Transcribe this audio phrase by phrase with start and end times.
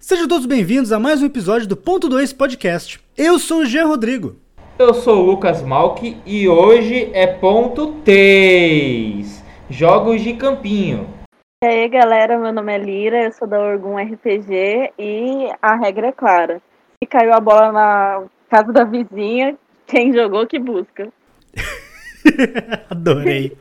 [0.00, 2.98] Sejam todos bem-vindos a mais um episódio do Ponto 2 Podcast.
[3.18, 4.34] Eu sou o Jean Rodrigo.
[4.78, 9.44] Eu sou o Lucas Malk e hoje é ponto 3.
[9.68, 11.06] Jogos de campinho.
[11.62, 16.06] E aí galera, meu nome é Lira, eu sou da Orgum RPG e a regra
[16.06, 16.62] é clara.
[16.98, 19.54] Se caiu a bola na casa da vizinha,
[19.86, 21.12] quem jogou que busca.
[22.88, 23.54] Adorei.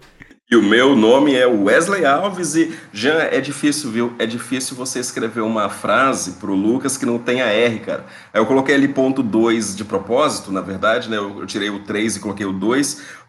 [0.52, 4.14] E o meu nome é Wesley Alves e, Jean, é difícil, viu?
[4.18, 8.06] É difícil você escrever uma frase pro Lucas que não tenha R, cara.
[8.34, 11.18] Aí eu coloquei ali ponto 2 de propósito, na verdade, né?
[11.18, 13.20] Eu, tirei o 3 e coloquei o 2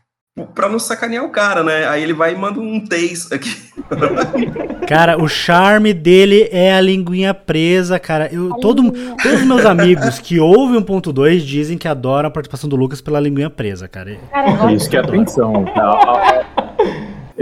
[0.54, 1.86] pra não sacanear o cara, né?
[1.88, 3.54] Aí ele vai e manda um 3 aqui.
[4.88, 8.28] Cara, o charme dele é a linguinha presa, cara.
[8.32, 8.90] Eu, todo,
[9.22, 12.74] todos os meus amigos que ouvem um ponto 2 dizem que adoram a participação do
[12.74, 14.18] Lucas pela linguinha presa, cara.
[14.74, 15.64] Isso que é atenção.
[15.66, 16.29] Tá?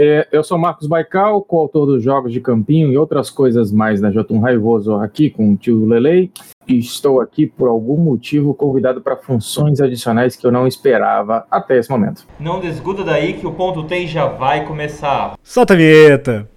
[0.01, 4.09] É, eu sou Marcos Baikal, coautor dos Jogos de Campinho e outras coisas mais na
[4.09, 6.31] Jotun Raivoso aqui com o tio Lelei.
[6.65, 11.77] E estou aqui por algum motivo convidado para funções adicionais que eu não esperava até
[11.77, 12.25] esse momento.
[12.39, 15.33] Não desgruda daí que o ponto 3 já vai começar.
[15.43, 16.47] Solta a vinheta.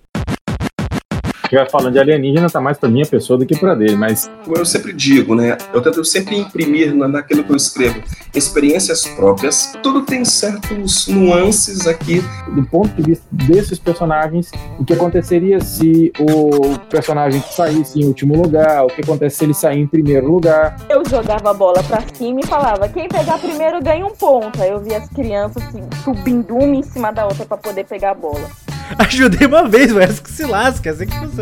[1.53, 4.31] Estiver falando de alienígena, tá mais pra minha pessoa do que pra dele, mas.
[4.45, 5.59] Como eu sempre digo, né?
[5.73, 8.03] Eu tento sempre imprimir na, naquilo que eu escrevo
[8.35, 9.75] experiências próprias.
[9.83, 12.23] Tudo tem certos nuances aqui.
[12.49, 18.41] Do ponto de vista desses personagens, o que aconteceria se o personagem saísse em último
[18.41, 20.77] lugar, o que acontece se ele sair em primeiro lugar.
[20.89, 24.61] Eu jogava a bola pra cima e falava: quem pegar primeiro ganha um ponto.
[24.61, 28.13] Aí eu via as crianças assim, subindo uma em cima da outra pra poder pegar
[28.13, 28.49] a bola.
[28.99, 31.42] Ajudei uma vez, mas que se lasca, é assim que funciona.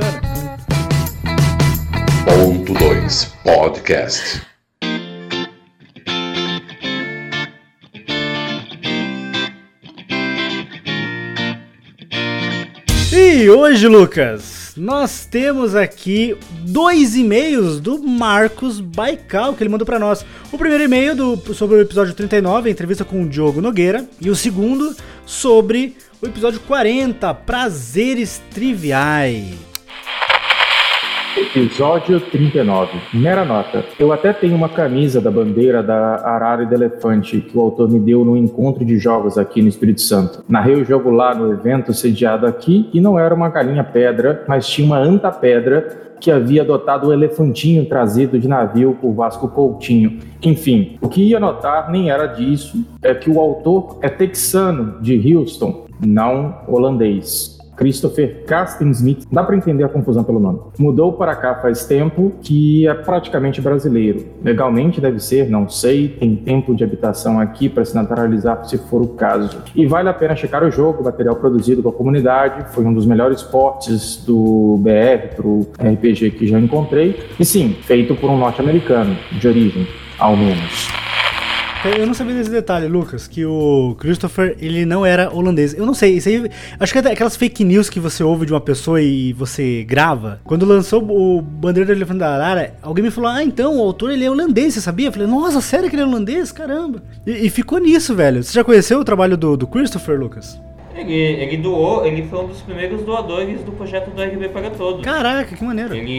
[2.25, 4.43] Ponto 2 Podcast.
[13.13, 19.99] E hoje, Lucas, nós temos aqui dois e-mails do Marcos Baikal que ele mandou para
[19.99, 20.25] nós.
[20.53, 24.31] O primeiro e-mail do, sobre o episódio 39, a entrevista com o Diogo Nogueira, e
[24.31, 24.95] o segundo
[25.27, 29.70] sobre o episódio 40, Prazeres Triviais.
[31.37, 32.99] Episódio 39.
[33.15, 33.85] Mera nota.
[34.01, 37.89] Eu até tenho uma camisa da bandeira da Arara e do Elefante que o autor
[37.89, 40.45] me deu no encontro de jogos aqui no Espírito Santo.
[40.49, 44.67] Narrei o jogo lá no evento sediado aqui e não era uma galinha pedra, mas
[44.67, 50.19] tinha uma anta pedra que havia adotado o elefantinho trazido de navio por Vasco Coutinho.
[50.43, 55.35] Enfim, o que ia notar nem era disso, é que o autor é texano de
[55.35, 57.60] Houston, não holandês.
[57.81, 60.61] Christopher Casten Smith, dá para entender a confusão pelo nome.
[60.79, 64.27] Mudou para cá faz tempo que é praticamente brasileiro.
[64.45, 69.01] Legalmente deve ser, não sei, tem tempo de habitação aqui para se naturalizar se for
[69.01, 69.63] o caso.
[69.75, 73.07] E vale a pena checar o jogo, material produzido com a comunidade, foi um dos
[73.07, 77.19] melhores portes do BR pro RPG que já encontrei.
[77.39, 81.10] E sim, feito por um norte-americano, de origem, ao menos.
[81.83, 85.73] Eu não sabia desse detalhe, Lucas, que o Christopher, ele não era holandês.
[85.73, 86.51] Eu não sei, isso aí.
[86.79, 90.41] Acho que é aquelas fake news que você ouve de uma pessoa e você grava.
[90.45, 94.11] Quando lançou o Bandeira do Elefante da Arara, alguém me falou: Ah, então, o autor
[94.11, 95.09] ele é holandês, você sabia?
[95.09, 96.53] Eu falei: Nossa, sério que ele é holandês?
[96.53, 97.03] Caramba.
[97.27, 98.43] E, e ficou nisso, velho.
[98.43, 100.61] Você já conheceu o trabalho do, do Christopher, Lucas?
[101.01, 105.03] Ele, ele doou, ele foi um dos primeiros doadores do projeto do RB para Todos.
[105.03, 105.95] Caraca, que maneiro.
[105.95, 106.13] Ele,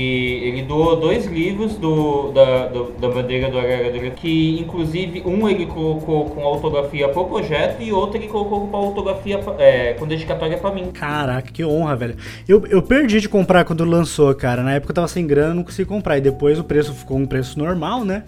[0.44, 5.66] ele doou dois livros do, da, do, da bandeira do Arara que inclusive um ele
[5.66, 10.74] colocou com autografia pro projeto e outro ele colocou com autografia é, com dedicatória para
[10.74, 10.92] mim.
[10.92, 12.16] Caraca, que honra, velho.
[12.48, 14.64] Eu, eu perdi de comprar quando lançou, cara.
[14.64, 16.18] Na época eu tava sem grana, não consegui comprar.
[16.18, 18.24] E depois o preço ficou um preço normal, né?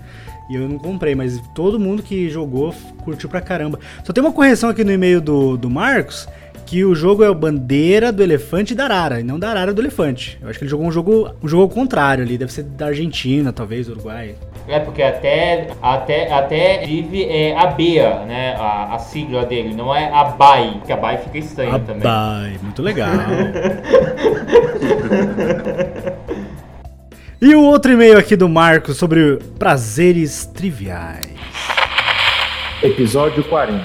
[0.50, 3.80] E eu não comprei, mas todo mundo que jogou curtiu pra caramba.
[4.03, 6.28] Só tem uma correção aqui no e-mail do, do Marcos,
[6.73, 9.79] que o jogo é o Bandeira do Elefante da Arara, e não da Arara do
[9.79, 10.39] Elefante.
[10.41, 12.88] Eu acho que ele jogou um jogo, um jogo ao contrário ali, deve ser da
[12.88, 14.34] Argentina, talvez, Uruguai.
[14.67, 18.56] É, porque até, até, até vive é, a BEA, né?
[18.57, 22.01] A, a sigla dele, não é a BAI, que a BAI fica estranha também.
[22.01, 23.11] BAI, muito legal.
[27.40, 31.28] E o outro e-mail aqui do Marcos sobre prazeres triviais.
[32.81, 33.84] Episódio 40.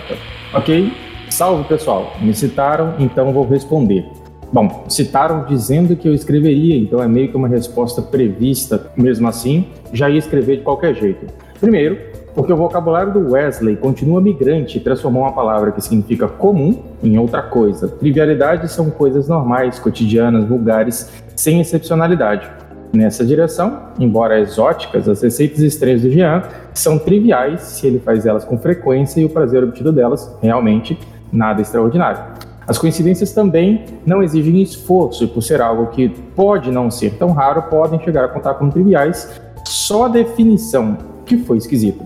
[0.54, 1.07] Ok?
[1.38, 4.04] Salve pessoal, me citaram, então vou responder.
[4.52, 8.90] Bom, citaram dizendo que eu escreveria, então é meio que uma resposta prevista.
[8.96, 11.32] Mesmo assim, já ia escrever de qualquer jeito.
[11.60, 11.96] Primeiro,
[12.34, 17.16] porque o vocabulário do Wesley continua migrante e transformou uma palavra que significa comum em
[17.20, 17.86] outra coisa.
[17.86, 22.50] Trivialidades são coisas normais, cotidianas, vulgares, sem excepcionalidade.
[22.92, 26.42] Nessa direção, embora exóticas, as receitas estranhas do Jean
[26.74, 30.98] são triviais se ele faz elas com frequência e o prazer obtido delas realmente
[31.32, 32.22] nada extraordinário.
[32.66, 37.30] As coincidências também não exigem esforço, e por ser algo que pode não ser tão
[37.30, 42.04] raro, podem chegar a contar como triviais, só a definição que foi esquisita.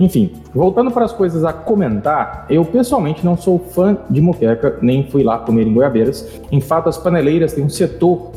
[0.00, 5.08] Enfim, voltando para as coisas a comentar, eu pessoalmente não sou fã de moqueca, nem
[5.08, 6.40] fui lá comer em Goiabeiras.
[6.50, 8.32] Em fato, as paneleiras têm um setor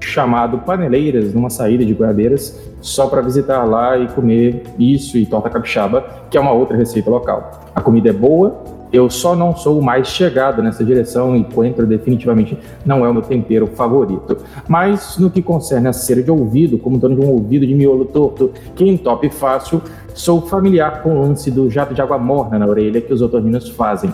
[0.00, 5.50] chamado Paneleiras, numa saída de Goiabeiras, só para visitar lá e comer isso e torta
[5.50, 7.60] capixaba, que é uma outra receita local.
[7.74, 11.86] A comida é boa, eu só não sou o mais chegado nessa direção e coentro
[11.86, 14.38] definitivamente não é o meu tempero favorito.
[14.68, 18.04] Mas no que concerne a cera de ouvido, como dono de um ouvido de miolo
[18.04, 19.80] torto, que entope fácil,
[20.14, 23.68] sou familiar com o lance do jato de água morna na orelha que os otorrinos
[23.70, 24.12] fazem.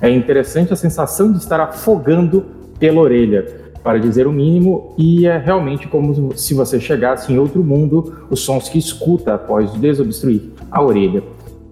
[0.00, 2.44] É interessante a sensação de estar afogando
[2.78, 7.64] pela orelha, para dizer o mínimo, e é realmente como se você chegasse em outro
[7.64, 11.22] mundo, os sons que escuta após desobstruir a orelha.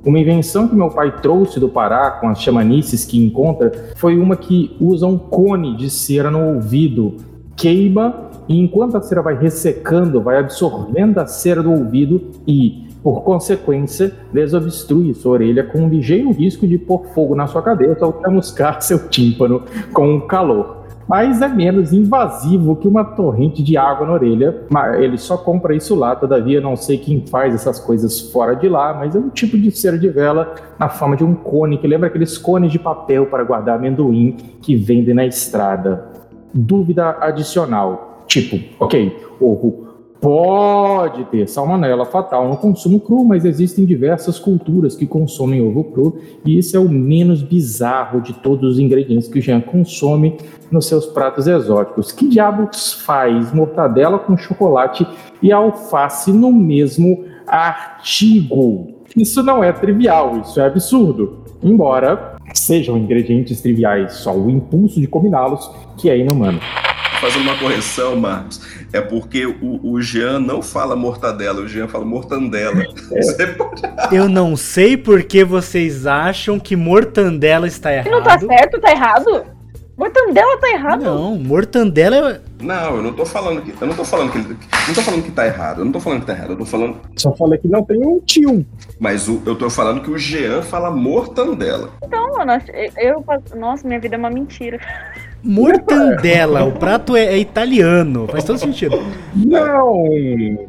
[0.06, 4.36] Uma invenção que meu pai trouxe do Pará com as chamanices que encontra foi uma
[4.36, 7.16] que usa um cone de cera no ouvido,
[7.56, 13.24] queima e enquanto a cera vai ressecando, vai absorvendo a cera do ouvido e, por
[13.24, 18.20] consequência, desobstrui sua orelha com um ligeiro risco de pôr fogo na sua cabeça ou
[18.22, 20.75] chamuscar seu tímpano com o calor
[21.08, 24.62] mas é menos invasivo que uma torrente de água na orelha.
[24.98, 28.92] Ele só compra isso lá, todavia não sei quem faz essas coisas fora de lá,
[28.94, 32.08] mas é um tipo de cera de vela na forma de um cone, que lembra
[32.08, 36.08] aqueles cones de papel para guardar amendoim que vendem na estrada.
[36.52, 39.85] Dúvida adicional, tipo, ok, ovo
[40.20, 46.18] Pode ter salmonela fatal no consumo cru, mas existem diversas culturas que consomem ovo cru
[46.44, 50.38] e isso é o menos bizarro de todos os ingredientes que o Jean consome
[50.70, 52.12] nos seus pratos exóticos.
[52.12, 55.06] Que diabos faz mortadela com chocolate
[55.42, 58.94] e alface no mesmo artigo?
[59.14, 61.44] Isso não é trivial, isso é absurdo.
[61.62, 66.58] Embora sejam ingredientes triviais, só o impulso de combiná-los que é inumano
[67.20, 68.60] fazendo uma correção, Marcos.
[68.92, 72.82] É porque o, o Jean não fala mortadela, o Jean fala mortandela.
[73.12, 74.16] É.
[74.16, 78.10] Eu não sei porque vocês acham que mortandela está errado.
[78.10, 79.56] Não tá certo, tá errado?
[79.96, 81.04] Mortandela tá errado?
[81.04, 82.40] Não, mortandela é.
[82.60, 83.72] Não, eu não tô falando que.
[83.80, 84.38] Eu não tô falando que.
[84.38, 85.80] Não tô falando que tá errado.
[85.80, 86.50] Eu não tô falando que tá errado.
[86.50, 87.00] Eu tô falando.
[87.16, 88.66] Só falei que não tem um tio.
[89.00, 91.90] Mas o, eu tô falando que o Jean fala mortandela.
[92.04, 93.24] Então, mano, eu, eu.
[93.58, 94.78] Nossa, minha vida é uma mentira.
[95.46, 98.26] Mortandela, o prato é, é, italiano.
[98.28, 98.98] Faz todo sentido.
[99.34, 100.66] Não!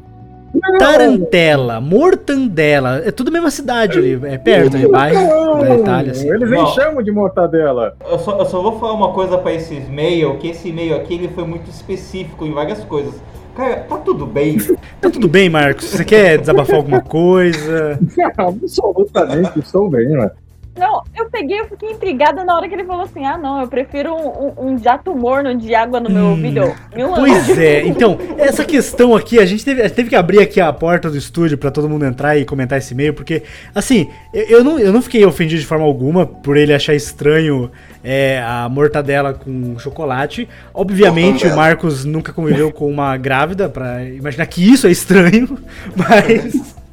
[0.53, 0.77] Não.
[0.79, 6.11] Tarantela, Mortandela, é tudo a mesma cidade ali, é perto, é bairro da Itália.
[6.11, 6.29] Assim.
[6.29, 7.95] Eles nem chamam de mortadela.
[8.09, 11.15] Eu só, eu só vou falar uma coisa para esse e-mail, que esse e-mail aqui
[11.15, 13.13] ele foi muito específico em várias coisas.
[13.55, 14.57] Cara, tá tudo bem.
[15.01, 15.85] Tá tudo bem, Marcos?
[15.85, 17.99] Você quer desabafar alguma coisa?
[18.37, 20.31] Absolutamente, estou bem, mano.
[20.77, 23.67] Não, eu peguei, eu fiquei intrigada na hora que ele falou assim: ah, não, eu
[23.67, 26.75] prefiro um, um, um jato morno de água no meu hum, ouvido.
[26.95, 30.71] Meu pois é, então, essa questão aqui, a gente teve, teve que abrir aqui a
[30.71, 33.43] porta do estúdio para todo mundo entrar e comentar esse e-mail, porque,
[33.73, 37.71] assim, eu, eu, não, eu não fiquei ofendido de forma alguma por ele achar estranho
[38.03, 40.47] é, a mortadela com chocolate.
[40.73, 45.57] Obviamente, o Marcos nunca conviveu com uma grávida para imaginar que isso é estranho,
[45.95, 46.86] mas.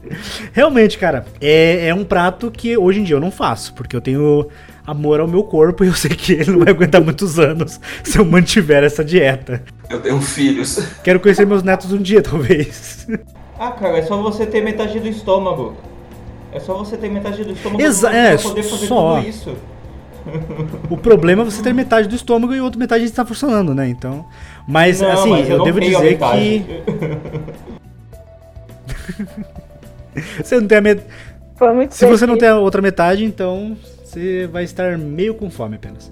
[0.52, 4.00] Realmente, cara, é, é um prato que hoje em dia eu não faço, porque eu
[4.00, 4.48] tenho
[4.86, 8.18] amor ao meu corpo e eu sei que ele não vai aguentar muitos anos se
[8.18, 9.62] eu mantiver essa dieta.
[9.88, 10.78] Eu tenho filhos.
[11.02, 13.06] Quero conhecer meus netos um dia, talvez.
[13.58, 15.76] Ah, cara, é só você ter metade do estômago.
[16.52, 19.16] É só você ter metade do estômago Exa pra é, poder fazer só.
[19.16, 19.56] tudo isso.
[20.88, 23.88] O problema é você ter metade do estômago e outra metade está funcionando, né?
[23.88, 24.24] Então.
[24.66, 26.64] Mas, não, assim, mas eu, eu devo dizer que.
[30.42, 31.08] você não tem a metade.
[31.90, 36.10] Se você não tem a outra metade, então você vai estar meio com fome apenas.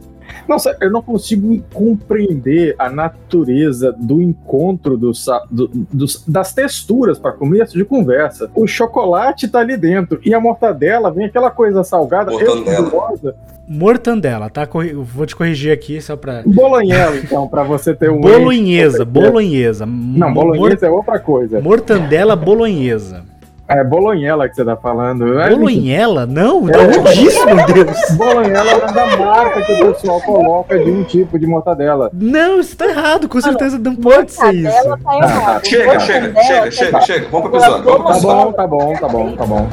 [0.49, 5.13] Nossa, eu não consigo compreender a natureza do encontro do,
[5.51, 8.51] do, das texturas para começo de conversa.
[8.55, 13.35] O chocolate tá ali dentro e a mortadela vem aquela coisa salgada, mortandela.
[13.69, 14.69] Mortandela, tá?
[15.05, 16.43] Vou te corrigir aqui só pra.
[16.45, 18.21] Bolonhela, então, pra você ter um.
[18.21, 19.87] Bolonhesa, bolonhesa.
[19.87, 21.61] Não, bolonhesa é outra coisa.
[21.61, 23.25] Mortandela bolonhesa.
[23.75, 25.41] É bolonhela que você tá falando.
[25.41, 26.27] É bolonhela?
[26.27, 27.97] Não, é, onde isso, meu Deus?
[28.17, 32.11] Bolonhela é da marca que o pessoal coloca de um tipo de mortadela.
[32.13, 34.97] Não, isso tá errado, com certeza não pode ser isso.
[35.03, 35.67] Tá errado.
[35.67, 37.29] Chega, chega, chega, chega, chega.
[37.31, 37.85] Vamos pro episódio.
[37.85, 39.69] Tá bom, tá bom, tá bom, tá bom.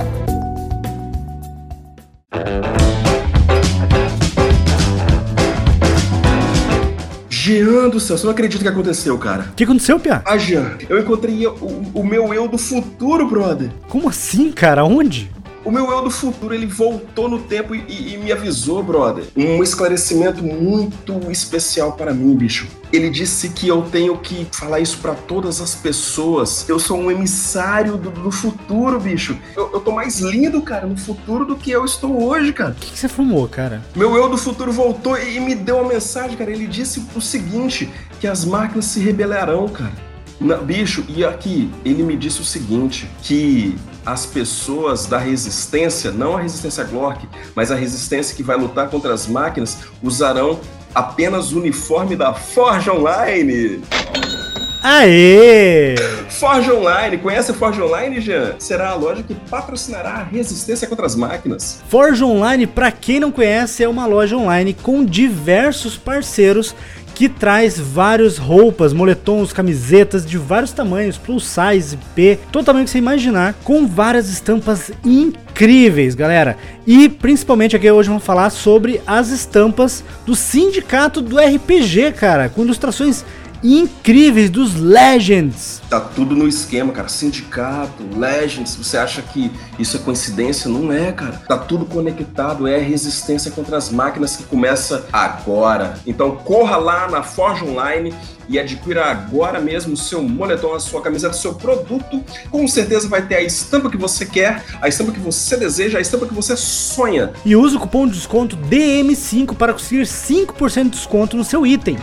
[7.49, 9.47] Jean do céu, você não acredita o que aconteceu, cara.
[9.51, 10.21] O que aconteceu, Pia?
[10.23, 13.71] Ah, Jean, eu encontrei o, o meu eu do futuro, brother.
[13.87, 14.85] Como assim, cara?
[14.85, 15.31] Onde?
[15.63, 19.25] O meu eu do futuro, ele voltou no tempo e, e, e me avisou, brother.
[19.35, 22.67] Um esclarecimento muito especial para mim, bicho.
[22.91, 26.67] Ele disse que eu tenho que falar isso para todas as pessoas.
[26.67, 29.37] Eu sou um emissário do, do futuro, bicho.
[29.55, 32.71] Eu, eu tô mais lindo, cara, no futuro do que eu estou hoje, cara.
[32.71, 33.83] O que, que você fumou, cara?
[33.95, 36.51] Meu eu do futuro voltou e me deu uma mensagem, cara.
[36.51, 37.89] Ele disse o seguinte:
[38.19, 40.08] que as máquinas se rebelarão, cara.
[40.65, 46.41] Bicho, e aqui, ele me disse o seguinte: que as pessoas da resistência, não a
[46.41, 50.59] resistência Glork, mas a resistência que vai lutar contra as máquinas, usarão
[50.95, 53.81] apenas o uniforme da Forge Online.
[54.81, 55.95] Aê!
[56.29, 58.55] Forge Online, conhece a Forge Online, Jean?
[58.59, 61.83] Será a loja que patrocinará a resistência contra as máquinas.
[61.89, 66.73] Forge Online, para quem não conhece, é uma loja online com diversos parceiros
[67.19, 72.91] que traz várias roupas, moletons, camisetas de vários tamanhos, plus size, P, todo tamanho que
[72.91, 76.55] você imaginar, com várias estampas incríveis, galera.
[76.87, 82.63] E principalmente aqui hoje vamos falar sobre as estampas do sindicato do RPG, cara, com
[82.63, 83.38] ilustrações incríveis
[84.51, 85.81] dos Legends.
[85.89, 87.07] Tá tudo no esquema, cara.
[87.07, 88.75] Sindicato, Legends.
[88.75, 90.69] Você acha que isso é coincidência?
[90.69, 91.41] Não é, cara.
[91.47, 92.67] Tá tudo conectado.
[92.67, 95.95] É a resistência contra as máquinas que começa agora.
[96.05, 98.13] Então corra lá na Forge Online
[98.47, 102.23] e adquira agora mesmo o seu moletom, a sua camiseta, o seu produto.
[102.49, 106.01] Com certeza vai ter a estampa que você quer, a estampa que você deseja, a
[106.01, 107.31] estampa que você sonha.
[107.45, 111.97] E use o cupom de desconto DM5 para conseguir 5% de desconto no seu item.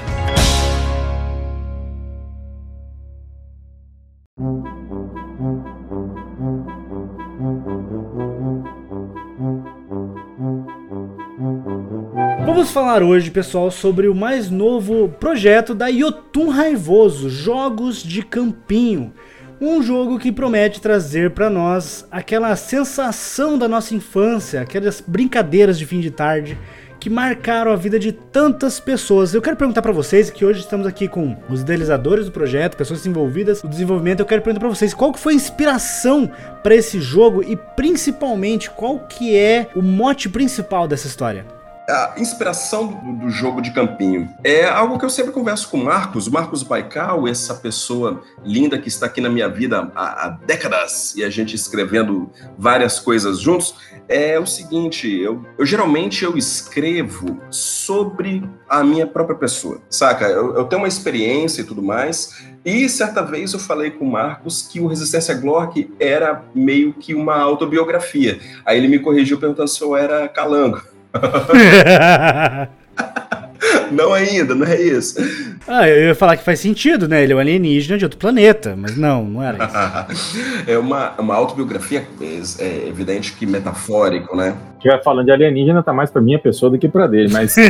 [12.76, 19.14] Falar hoje, pessoal, sobre o mais novo projeto da Yotun Raivoso, Jogos de Campinho.
[19.58, 25.86] Um jogo que promete trazer para nós aquela sensação da nossa infância, aquelas brincadeiras de
[25.86, 26.58] fim de tarde
[27.00, 29.32] que marcaram a vida de tantas pessoas.
[29.32, 33.06] Eu quero perguntar para vocês que hoje estamos aqui com os idealizadores do projeto, pessoas
[33.06, 34.20] envolvidas no desenvolvimento.
[34.20, 36.30] Eu quero perguntar para vocês qual que foi a inspiração
[36.62, 41.55] para esse jogo e principalmente qual que é o mote principal dessa história
[41.88, 45.84] a inspiração do, do, jogo de campinho é algo que eu sempre converso com o
[45.84, 51.14] Marcos, Marcos Baikal, essa pessoa linda que está aqui na minha vida há, há, décadas
[51.16, 53.74] e a gente escrevendo várias coisas juntos.
[54.08, 60.26] É o seguinte, eu, eu geralmente eu escrevo sobre a minha própria pessoa, saca?
[60.26, 62.44] Eu, eu tenho uma experiência e tudo mais.
[62.64, 67.14] E certa vez eu falei com o Marcos que o Resistência Glork era meio que
[67.14, 68.40] uma autobiografia.
[68.64, 70.95] Aí ele me corrigiu perguntando se eu era calango.
[73.90, 75.16] não ainda, não é isso.
[75.66, 77.22] Ah, eu ia falar que faz sentido, né?
[77.22, 80.38] Ele é um alienígena de outro planeta, mas não, não era isso.
[80.66, 82.06] é uma, uma autobiografia,
[82.58, 84.54] é evidente que metafórico, né?
[84.84, 87.56] Já falando de alienígena, tá mais pra minha pessoa do que pra dele, mas.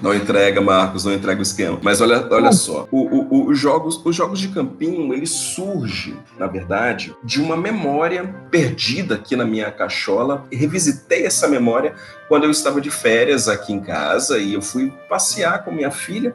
[0.00, 1.78] Não entrega, Marcos, não entrega o esquema.
[1.82, 6.46] Mas olha, olha só, o, o, os, jogos, os jogos de campinho, ele surge, na
[6.46, 10.46] verdade, de uma memória perdida aqui na minha cachola.
[10.52, 11.94] Revisitei essa memória
[12.28, 16.34] quando eu estava de férias aqui em casa e eu fui passear com minha filha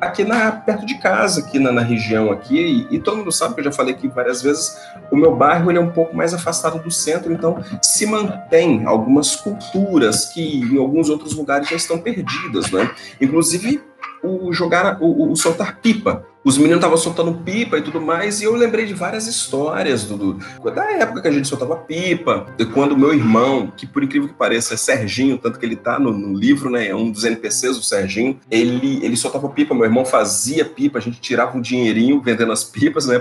[0.00, 3.54] aqui na, perto de casa, aqui na, na região aqui, e, e, todo mundo sabe
[3.54, 4.76] que eu já falei aqui várias vezes,
[5.10, 9.36] o meu bairro ele é um pouco mais afastado do centro, então se mantém algumas
[9.36, 12.90] culturas que em alguns outros lugares já estão perdidas, né?
[13.20, 13.82] Inclusive
[14.26, 16.24] o jogar o, o soltar pipa.
[16.46, 20.16] Os meninos estavam soltando pipa e tudo mais, e eu lembrei de várias histórias do,
[20.16, 24.28] do, da época que a gente soltava pipa, de quando meu irmão, que por incrível
[24.28, 27.24] que pareça é Serginho, tanto que ele tá no, no livro, né, é um dos
[27.24, 31.60] NPCs, o Serginho, ele, ele soltava pipa, meu irmão fazia pipa, a gente tirava um
[31.60, 33.20] dinheirinho vendendo as pipas, né,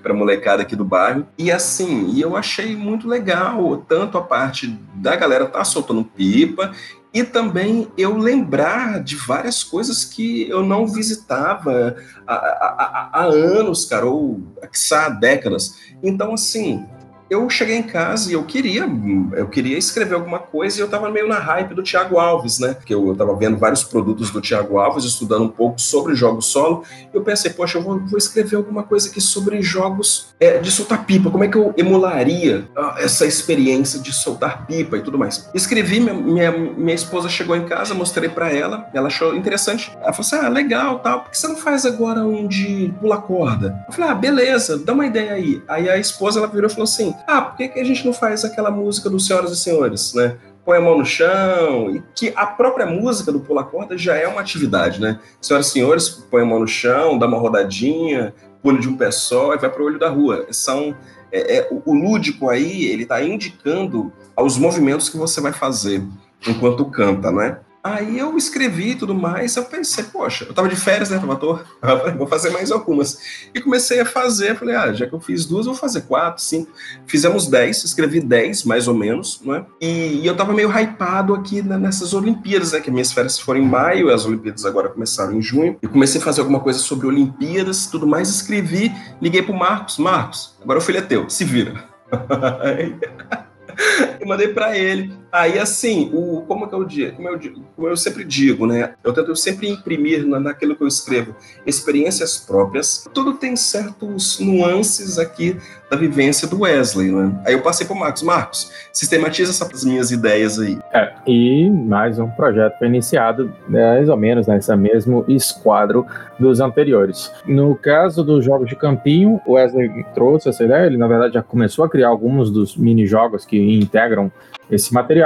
[0.00, 4.68] pra molecada aqui do bairro, e assim, e eu achei muito legal, tanto a parte
[4.94, 6.70] da galera tá soltando pipa,
[7.12, 13.84] e também eu lembrar de várias coisas que eu não visitava há, há, há anos,
[13.84, 15.78] cara, ou há décadas.
[16.02, 16.86] Então, assim,
[17.32, 18.86] eu cheguei em casa e eu queria,
[19.32, 22.74] eu queria escrever alguma coisa e eu tava meio na hype do Thiago Alves, né?
[22.74, 26.44] Porque eu, eu tava vendo vários produtos do Thiago Alves, estudando um pouco sobre jogos
[26.46, 26.84] solo.
[26.92, 30.70] E eu pensei, poxa, eu vou, vou escrever alguma coisa aqui sobre jogos é, de
[30.70, 31.30] soltar pipa.
[31.30, 35.48] Como é que eu emularia ah, essa experiência de soltar pipa e tudo mais?
[35.54, 39.90] Escrevi, minha, minha, minha esposa chegou em casa, mostrei para ela, ela achou interessante.
[40.02, 43.22] Ela falou assim: ah, legal, tal, por que você não faz agora um de pular
[43.22, 43.82] corda?
[43.88, 45.62] Eu falei, ah, beleza, dá uma ideia aí.
[45.66, 48.12] Aí a esposa ela virou e falou assim: ah, por que, que a gente não
[48.12, 50.36] faz aquela música dos Senhoras e Senhores, né?
[50.64, 54.28] Põe a mão no chão, e que a própria música do Pula Corda já é
[54.28, 55.18] uma atividade, né?
[55.40, 59.10] Senhoras e senhores, põe a mão no chão, dá uma rodadinha, olho de um pé
[59.10, 60.46] só e vai para o olho da rua.
[60.50, 60.94] São
[61.32, 66.02] é, é, o lúdico aí, ele está indicando aos movimentos que você vai fazer
[66.46, 67.58] enquanto canta, né?
[67.84, 71.34] Aí eu escrevi tudo mais, eu pensei, poxa, eu tava de férias, né, tava
[72.16, 73.48] vou fazer mais algumas.
[73.52, 76.70] E comecei a fazer, falei, ah, já que eu fiz duas, vou fazer quatro, cinco.
[77.06, 79.66] Fizemos dez, escrevi dez, mais ou menos, né?
[79.80, 83.66] E, e eu tava meio hypado aqui nessas Olimpíadas, né, que minhas férias foram em
[83.66, 85.76] maio, e as Olimpíadas agora começaram em junho.
[85.82, 90.54] E comecei a fazer alguma coisa sobre Olimpíadas, tudo mais, escrevi, liguei pro Marcos, Marcos,
[90.62, 91.84] agora o filho é teu, se vira.
[94.20, 95.21] eu mandei para ele.
[95.32, 97.40] Aí, assim, o, como, eu, como, eu,
[97.74, 98.92] como eu sempre digo, né?
[99.02, 101.34] Eu tento sempre imprimir na, naquilo que eu escrevo
[101.66, 103.08] experiências próprias.
[103.14, 105.56] Tudo tem certos nuances aqui
[105.90, 107.32] da vivência do Wesley, né?
[107.46, 108.22] Aí eu passei para o Marcos.
[108.22, 110.78] Marcos, sistematiza essas minhas ideias aí.
[110.92, 116.06] É, e mais um projeto foi iniciado mais ou menos nesse mesmo esquadro
[116.38, 117.32] dos anteriores.
[117.46, 121.42] No caso dos jogos de campinho, o Wesley trouxe essa ideia, ele na verdade já
[121.42, 124.30] começou a criar alguns dos mini-jogos que integram
[124.70, 125.21] esse material.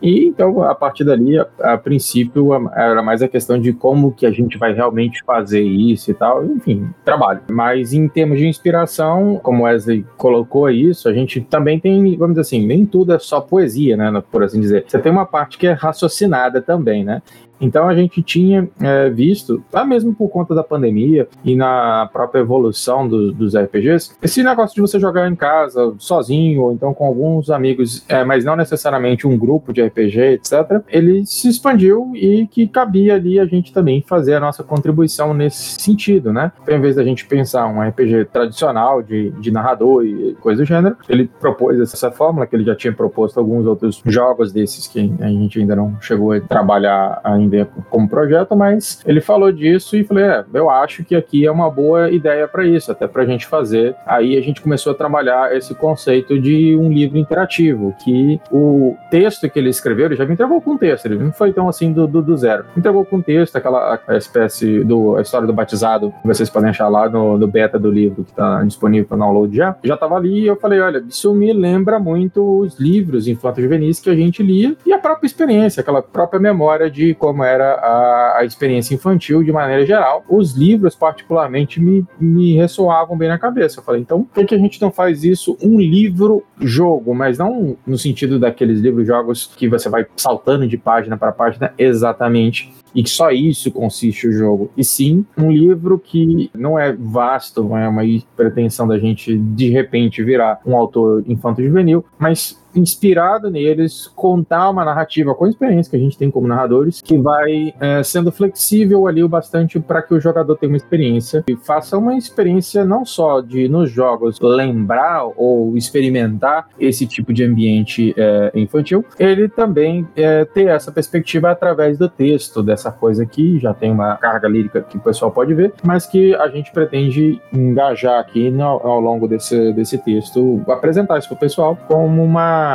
[0.00, 4.26] E então, a partir dali, a, a, princípio, era mais a questão de como que
[4.26, 7.40] a gente vai realmente fazer isso e tal, enfim, trabalho.
[7.50, 12.42] Mas em termos de inspiração, como Wesley colocou isso, a gente também tem, vamos dizer
[12.42, 14.84] assim, nem tudo é só poesia, né, por assim dizer.
[14.86, 17.22] Você tem uma parte que é raciocinada também, né?
[17.60, 22.40] Então a gente tinha é, visto, lá mesmo por conta da pandemia e na própria
[22.40, 27.06] evolução do, dos RPGs, esse negócio de você jogar em casa, sozinho, ou então com
[27.06, 32.46] alguns amigos, é, mas não necessariamente um grupo de RPG, etc., ele se expandiu e
[32.46, 36.52] que cabia ali a gente também fazer a nossa contribuição nesse sentido, né?
[36.62, 40.66] Então, em vez da gente pensar um RPG tradicional de, de narrador e coisa do
[40.66, 45.12] gênero, ele propôs essa fórmula que ele já tinha proposto alguns outros jogos desses que
[45.20, 49.96] a gente ainda não chegou a trabalhar ainda ainda como projeto, mas ele falou disso
[49.96, 53.22] e falei, é, eu acho que aqui é uma boa ideia para isso, até para
[53.22, 53.94] a gente fazer.
[54.06, 59.48] Aí a gente começou a trabalhar esse conceito de um livro interativo, que o texto
[59.48, 62.06] que ele escreveu, ele já me entregou com texto, ele não foi tão assim do,
[62.06, 62.64] do, do zero.
[62.74, 66.88] Me entregou com texto, aquela espécie do a história do batizado, que vocês podem achar
[66.88, 69.76] lá no, no beta do livro que está disponível para download já.
[69.82, 74.00] Já estava ali e eu falei, olha, isso me lembra muito os livros infanto juvenis
[74.00, 77.74] que a gente lia e a própria experiência, aquela própria memória de como como era
[77.74, 80.24] a, a experiência infantil de maneira geral.
[80.26, 83.78] Os livros, particularmente, me, me ressoavam bem na cabeça.
[83.78, 87.14] Eu falei, então, por que, a gente não faz isso um livro-jogo?
[87.14, 92.72] Mas não no sentido daqueles livros-jogos que você vai saltando de página para página exatamente
[92.94, 94.70] e que só isso consiste o jogo.
[94.74, 98.02] E sim, um livro que não é vasto, não é uma
[98.34, 105.34] pretensão da gente de repente virar um autor infanto-juvenil, mas inspirado neles, contar uma narrativa
[105.34, 109.22] com a experiência que a gente tem como narradores, que vai é, sendo flexível ali
[109.22, 113.40] o bastante para que o jogador tenha uma experiência e faça uma experiência não só
[113.40, 120.44] de nos jogos lembrar ou experimentar esse tipo de ambiente é, infantil, ele também é,
[120.44, 124.96] ter essa perspectiva através do texto, dessa coisa que já tem uma carga lírica que
[124.96, 129.72] o pessoal pode ver, mas que a gente pretende engajar aqui no, ao longo desse,
[129.72, 132.65] desse texto, apresentar isso para o pessoal como uma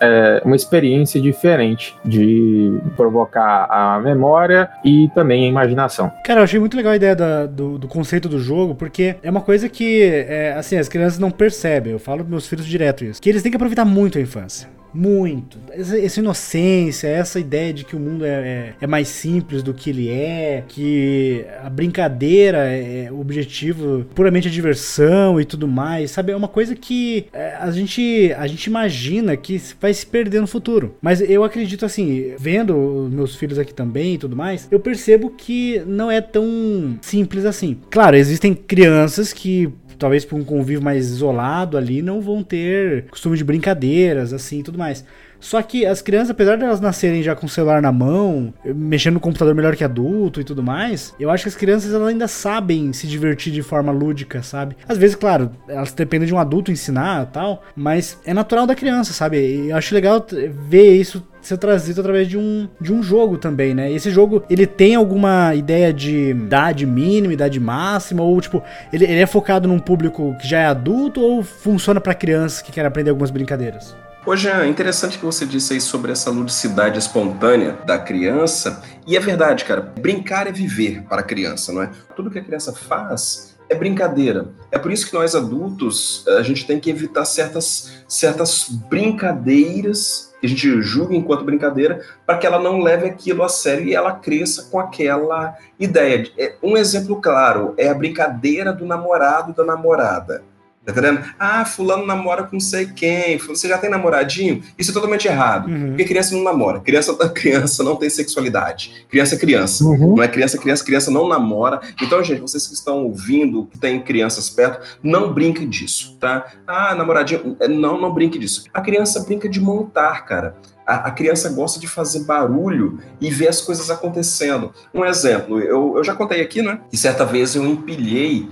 [0.00, 6.10] é, uma experiência diferente de provocar a memória e também a imaginação.
[6.24, 9.30] Cara, eu achei muito legal a ideia da, do, do, conceito do jogo, porque é
[9.30, 11.92] uma coisa que, é, assim, as crianças não percebem.
[11.92, 13.20] Eu falo pros meus filhos direto isso.
[13.20, 14.68] Que eles têm que aproveitar muito a infância.
[14.96, 15.58] Muito.
[15.72, 19.74] Essa, essa, inocência, essa ideia de que o mundo é, é, é, mais simples do
[19.74, 26.12] que ele é, que a brincadeira é o objetivo puramente a diversão e tudo mais,
[26.12, 26.32] sabe?
[26.32, 30.46] É uma coisa que é, a, gente, a gente imagina que vai se perder no
[30.46, 30.96] futuro.
[31.02, 35.82] Mas eu acredito assim, vendo meus filhos aqui também e tudo mais, eu percebo que
[35.86, 37.76] não é tão simples assim.
[37.90, 43.36] Claro, existem crianças que talvez por um convívio mais isolado ali, não vão ter costume
[43.36, 45.04] de brincadeiras, assim, tudo mais.
[45.38, 49.14] Só que as crianças, apesar de elas nascerem já com o celular na mão, mexendo
[49.14, 52.26] no computador melhor que adulto e tudo mais, eu acho que as crianças elas ainda
[52.26, 54.76] sabem se divertir de forma lúdica, sabe?
[54.88, 59.12] Às vezes, claro, elas dependem de um adulto ensinar tal, mas é natural da criança,
[59.12, 59.38] sabe?
[59.38, 60.24] E eu acho legal
[60.68, 63.90] ver isso ser trazido através de um, de um jogo também, né?
[63.90, 69.20] Esse jogo, ele tem alguma ideia de idade mínima, idade máxima, ou tipo, ele, ele
[69.20, 73.10] é focado num público que já é adulto ou funciona para crianças que querem aprender
[73.10, 73.94] algumas brincadeiras?
[74.26, 78.82] Hoje é interessante que você disse aí sobre essa ludicidade espontânea da criança.
[79.06, 79.80] E é verdade, cara.
[79.80, 81.90] Brincar é viver para a criança, não é?
[82.16, 84.48] Tudo que a criança faz é brincadeira.
[84.72, 90.46] É por isso que nós adultos, a gente tem que evitar certas, certas brincadeiras que
[90.46, 94.12] a gente julga enquanto brincadeira, para que ela não leve aquilo a sério e ela
[94.12, 96.30] cresça com aquela ideia.
[96.38, 100.42] É, um exemplo claro é a brincadeira do namorado da namorada.
[100.86, 101.20] Tá entendendo?
[101.36, 104.62] Ah, fulano namora com não sei quem, você já tem namoradinho?
[104.78, 105.68] Isso é totalmente errado.
[105.68, 105.88] Uhum.
[105.88, 106.78] Porque criança não namora.
[106.78, 109.04] Criança, criança não tem sexualidade.
[109.10, 109.82] Criança é criança.
[109.82, 110.14] Uhum.
[110.14, 111.80] Não é criança, criança, criança não namora.
[112.00, 116.46] Então, gente, vocês que estão ouvindo, que tem crianças perto, não brinquem disso, tá?
[116.64, 117.56] Ah, namoradinho.
[117.68, 118.66] Não, não brinque disso.
[118.72, 120.56] A criança brinca de montar, cara.
[120.86, 124.72] A, a criança gosta de fazer barulho e ver as coisas acontecendo.
[124.94, 126.78] Um exemplo, eu, eu já contei aqui, né?
[126.88, 128.48] Que certa vez eu empilhei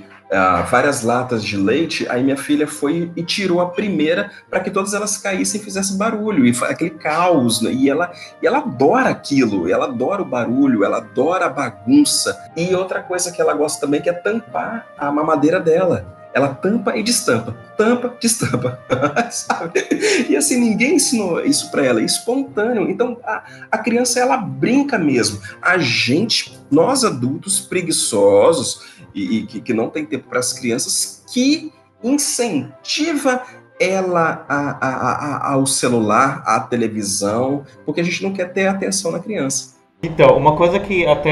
[0.69, 4.95] várias latas de leite, aí minha filha foi e tirou a primeira para que todas
[4.95, 7.73] elas caíssem e fizessem barulho, e aquele caos, né?
[7.73, 12.37] e, ela, e ela adora aquilo, ela adora o barulho, ela adora a bagunça.
[12.57, 16.15] E outra coisa que ela gosta também que é tampar a mamadeira dela.
[16.35, 18.77] Ela tampa e destampa, tampa, destampa,
[19.31, 19.87] sabe?
[20.29, 22.91] E assim, ninguém ensinou isso para ela, é espontâneo.
[22.91, 25.41] Então, a, a criança, ela brinca mesmo.
[25.63, 31.25] A gente, nós adultos preguiçosos, e, e que, que, não tem tempo para as crianças,
[31.33, 31.73] que
[32.03, 33.43] incentiva
[33.79, 39.11] ela a, a, a, ao celular, à televisão, porque a gente não quer ter atenção
[39.13, 39.75] na criança.
[40.03, 41.31] Então, uma coisa que até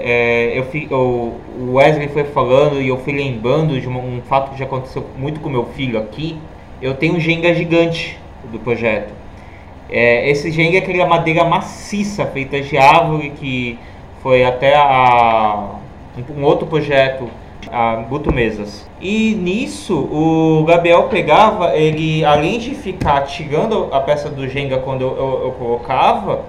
[0.00, 4.52] é, eu, eu, o Wesley foi falando e eu fui lembrando de um, um fato
[4.52, 6.38] que já aconteceu muito com meu filho aqui.
[6.80, 8.18] Eu tenho um Jenga gigante
[8.50, 9.12] do projeto.
[9.90, 13.78] É, esse Jenga é aquela madeira maciça feita de árvore que
[14.22, 15.74] foi até a,
[16.36, 17.28] um outro projeto,
[17.70, 18.88] a Buto Mesas.
[19.00, 25.02] E nisso, o Gabriel pegava, ele além de ficar tirando a peça do Jenga quando
[25.02, 26.42] eu, eu, eu colocava,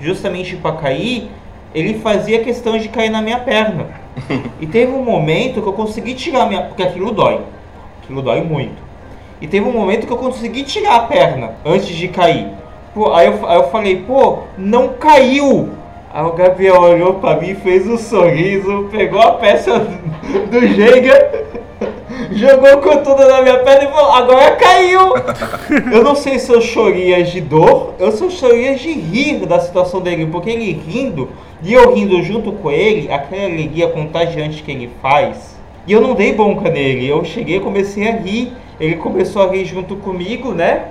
[0.00, 1.30] justamente para cair,
[1.74, 3.86] ele fazia questão de cair na minha perna.
[4.60, 6.62] e teve um momento que eu consegui tirar a minha.
[6.62, 7.40] Porque aquilo dói.
[8.02, 8.90] Aquilo dói muito.
[9.40, 12.48] E teve um momento que eu consegui tirar a perna antes de cair.
[12.92, 15.70] Pô, aí, eu, aí eu falei, pô, não caiu!
[16.12, 21.46] Aí o Gabriel olhou pra mim, fez um sorriso, pegou a peça do Jenga,
[22.32, 25.14] jogou com tudo na minha perna e falou, agora caiu!
[25.92, 30.00] Eu não sei se eu choria de dor, eu só choria de rir da situação
[30.00, 31.28] dele, porque ele rindo,
[31.62, 35.56] e eu rindo junto com ele, aquela alegria contagiante que ele faz.
[35.86, 39.64] E eu não dei bronca nele, eu cheguei comecei a rir, ele começou a rir
[39.64, 40.86] junto comigo, né?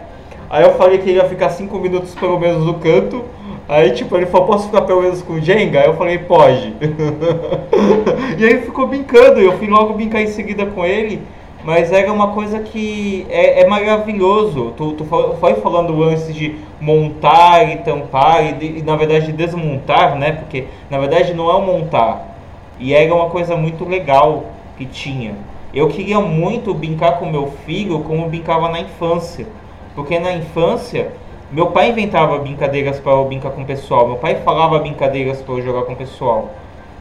[0.50, 3.26] Aí eu falei que ele ia ficar cinco minutos pelo menos no canto.
[3.70, 5.82] Aí, tipo, ele falou, posso ficar pelo menos com Jenga?
[5.82, 6.74] Aí eu falei, pode.
[8.36, 11.22] e aí ficou brincando, eu fui logo brincar em seguida com ele.
[11.64, 14.74] Mas era uma coisa que é, é maravilhoso.
[14.76, 15.06] Tu, tu
[15.40, 20.32] foi falando antes de montar e tampar e, de, e, na verdade desmontar, né?
[20.32, 22.38] Porque na verdade não é o montar.
[22.80, 24.46] E era uma coisa muito legal
[24.80, 25.36] que tinha.
[25.72, 29.46] Eu queria muito brincar com meu filho como brincava na infância.
[29.94, 31.12] Porque na infância
[31.52, 34.08] meu pai inventava brincadeiras para eu brincar com o pessoal.
[34.08, 36.52] Meu pai falava brincadeiras para eu jogar com o pessoal.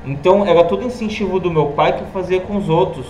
[0.06, 3.06] Então era todo incentivo do meu pai que eu fazia com os outros.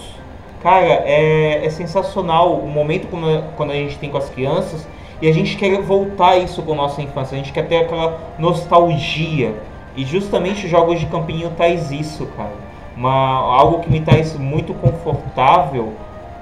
[0.60, 4.88] Cara, é, é sensacional o momento quando, quando a gente tem com as crianças
[5.22, 7.36] e a gente quer voltar isso com a nossa infância.
[7.36, 9.54] A gente quer ter aquela nostalgia.
[9.94, 12.68] E justamente os jogos de campinho traz isso, cara.
[12.96, 15.92] Uma, algo que me traz muito confortável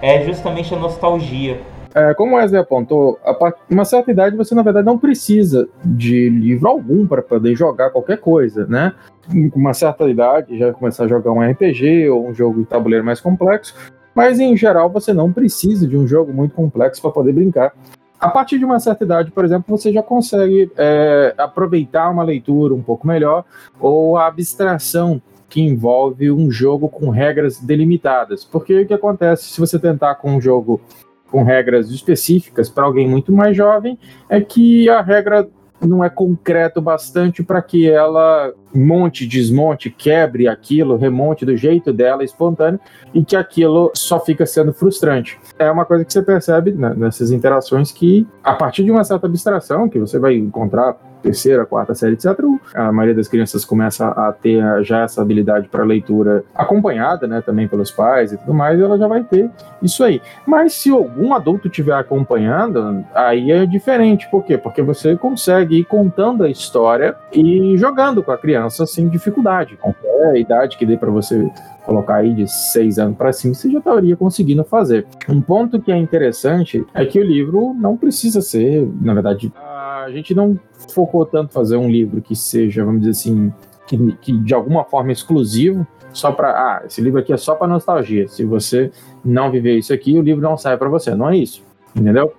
[0.01, 1.61] é justamente a nostalgia
[1.97, 6.29] é, como o Wesley apontou, a uma certa idade você, na verdade, não precisa de
[6.29, 8.93] livro algum para poder jogar qualquer coisa, né?
[9.27, 13.03] Com uma certa idade, já começar a jogar um RPG ou um jogo de tabuleiro
[13.03, 13.75] mais complexo,
[14.15, 17.73] mas em geral você não precisa de um jogo muito complexo para poder brincar.
[18.21, 22.75] A partir de uma certa idade, por exemplo, você já consegue é, aproveitar uma leitura
[22.75, 23.43] um pouco melhor
[23.81, 28.45] ou a abstração que envolve um jogo com regras delimitadas.
[28.45, 30.79] Porque o que acontece se você tentar com um jogo
[31.31, 35.49] com regras específicas para alguém muito mais jovem, é que a regra
[35.81, 42.25] não é concreto bastante para que ela monte, desmonte, quebre aquilo, remonte do jeito dela,
[42.25, 42.81] espontâneo,
[43.13, 45.39] e que aquilo só fica sendo frustrante.
[45.59, 49.27] É uma coisa que você percebe né, nessas interações que, a partir de uma certa
[49.27, 52.39] abstração, que você vai encontrar terceira, quarta série, etc.,
[52.75, 57.67] a maioria das crianças começa a ter já essa habilidade para leitura acompanhada, né, também
[57.67, 59.51] pelos pais e tudo mais, ela já vai ter
[59.83, 60.23] isso aí.
[60.47, 64.29] Mas se algum adulto estiver acompanhando, aí é diferente.
[64.31, 64.57] Por quê?
[64.57, 69.79] Porque você consegue ir contando a história e jogando com a criança sem dificuldade.
[70.17, 71.51] Qualquer idade que dê para você
[71.85, 75.07] colocar aí de seis anos para cima, você já estaria conseguindo fazer.
[75.29, 80.11] Um ponto que é interessante é que o livro não precisa ser, na verdade, a
[80.11, 80.59] gente não
[80.93, 83.53] focou tanto fazer um livro que seja, vamos dizer assim,
[83.87, 87.67] que, que de alguma forma exclusivo, só para, ah, esse livro aqui é só para
[87.67, 88.27] nostalgia.
[88.27, 88.91] Se você
[89.25, 91.15] não viver isso aqui, o livro não sai para você.
[91.15, 91.63] Não é isso,
[91.95, 92.33] entendeu?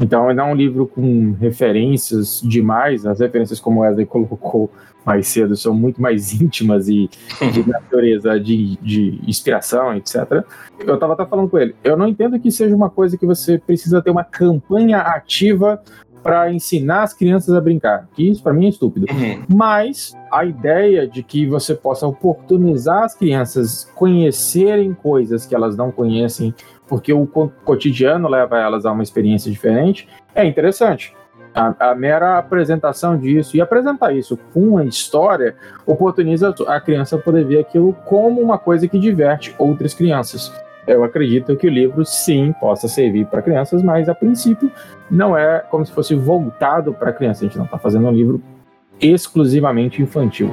[0.00, 4.70] Então, é um livro com referências demais, as referências, como Wesley colocou
[5.04, 7.08] mais cedo, são muito mais íntimas e
[7.52, 10.44] de natureza de, de inspiração, etc.
[10.78, 13.58] Eu estava até falando com ele, eu não entendo que seja uma coisa que você
[13.58, 15.82] precisa ter uma campanha ativa
[16.22, 19.06] para ensinar as crianças a brincar, que isso para mim é estúpido.
[19.10, 19.42] Uhum.
[19.48, 25.90] Mas a ideia de que você possa oportunizar as crianças conhecerem coisas que elas não
[25.90, 26.54] conhecem,
[26.86, 31.12] porque o co- cotidiano leva elas a uma experiência diferente, é interessante.
[31.54, 37.44] A, a mera apresentação disso e apresentar isso com uma história oportuniza a criança poder
[37.44, 40.50] ver aquilo como uma coisa que diverte outras crianças.
[40.86, 44.70] Eu acredito que o livro sim possa servir para crianças, mas a princípio
[45.10, 47.44] não é como se fosse voltado para criança.
[47.44, 48.42] A gente não está fazendo um livro
[49.00, 50.50] exclusivamente infantil.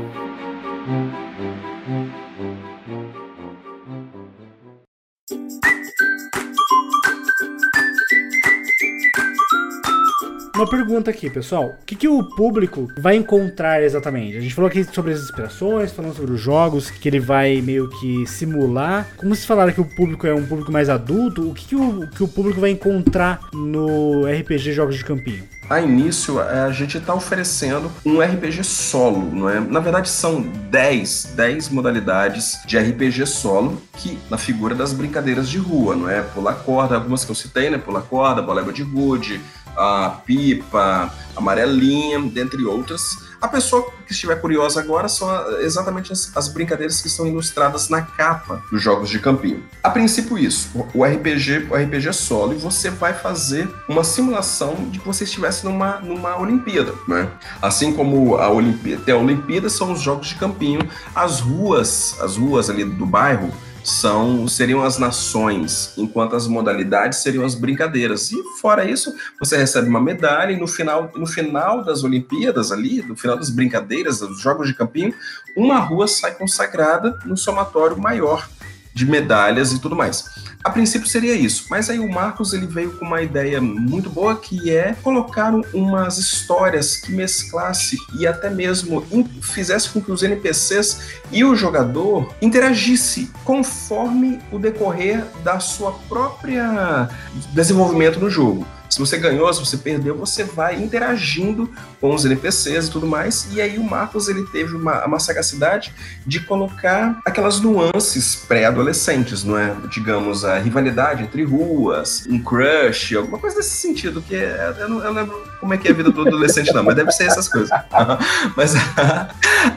[10.59, 11.73] Uma pergunta aqui, pessoal.
[11.81, 14.35] O que, que o público vai encontrar exatamente?
[14.35, 17.89] A gente falou aqui sobre as inspirações, falando sobre os jogos que ele vai meio
[17.89, 19.07] que simular.
[19.15, 22.05] Como vocês falaram que o público é um público mais adulto, o que, que, o,
[22.09, 25.47] que o público vai encontrar no RPG Jogos de Campinho?
[25.69, 29.59] A início, eh, a gente está oferecendo um RPG solo, não é?
[29.59, 35.59] Na verdade, são 10, 10 modalidades de RPG solo, que na figura das brincadeiras de
[35.59, 36.23] rua, não é?
[36.23, 37.77] Pular corda, algumas que eu citei, né?
[37.77, 39.39] Pular corda, bola de gude,
[39.79, 43.01] a pipa, amarelinha, dentre outras.
[43.41, 45.29] A pessoa que estiver curiosa agora são
[45.61, 49.63] exatamente as, as brincadeiras que estão ilustradas na capa dos jogos de campinho.
[49.81, 54.75] A princípio isso, o- RPG, o RPG é solo e você vai fazer uma simulação
[54.89, 57.29] de que você estivesse numa, numa Olimpíada, né?
[57.61, 60.81] Assim como a Olimpíada, tem a Olimpíada são os jogos de campinho,
[61.15, 63.53] as ruas, as ruas ali do bairro
[63.89, 68.31] são seriam as nações, enquanto as modalidades seriam as brincadeiras.
[68.31, 73.01] E fora isso, você recebe uma medalha e no final, no final das Olimpíadas ali,
[73.01, 75.13] no final das brincadeiras, dos jogos de campinho,
[75.55, 78.47] uma rua sai consagrada no somatório maior
[78.93, 80.25] de medalhas e tudo mais.
[80.61, 84.35] A princípio seria isso, mas aí o Marcos ele veio com uma ideia muito boa
[84.35, 89.05] que é colocar um- umas histórias que mesclasse e até mesmo
[89.41, 90.99] fizesse com que os NPCs
[91.31, 97.07] e o jogador interagisse conforme o decorrer da sua própria
[97.53, 98.67] desenvolvimento no jogo.
[98.89, 101.69] Se você ganhou, se você perdeu, você vai interagindo
[102.01, 103.47] com os NPCs e tudo mais.
[103.51, 105.93] E aí o Marcos ele teve uma, uma sagacidade
[106.25, 109.75] de colocar aquelas nuances pré-adolescentes, não é?
[109.91, 114.99] Digamos, a rivalidade entre ruas, um crush, alguma coisa desse sentido, que é, eu, não,
[114.99, 117.25] eu não lembro como é que é a vida do adolescente, não, mas deve ser
[117.25, 117.69] essas coisas.
[118.55, 118.73] mas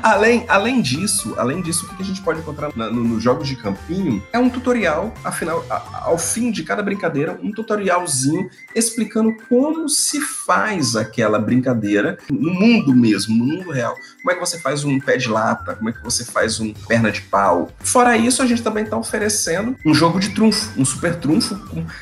[0.02, 3.48] além, além disso, além disso, o que a gente pode encontrar na- no- nos jogos
[3.48, 9.88] de campinho é um tutorial, afinal, ao fim de cada brincadeira, um tutorialzinho explicando como
[9.88, 13.94] se faz aquela brincadeira no mundo mesmo, no mundo real.
[14.22, 16.72] Como é que você faz um pé de lata, como é que você faz um
[16.72, 17.70] perna de pau.
[17.80, 21.58] Fora isso, a gente também está oferecendo um jogo de trunfo, um super trunfo,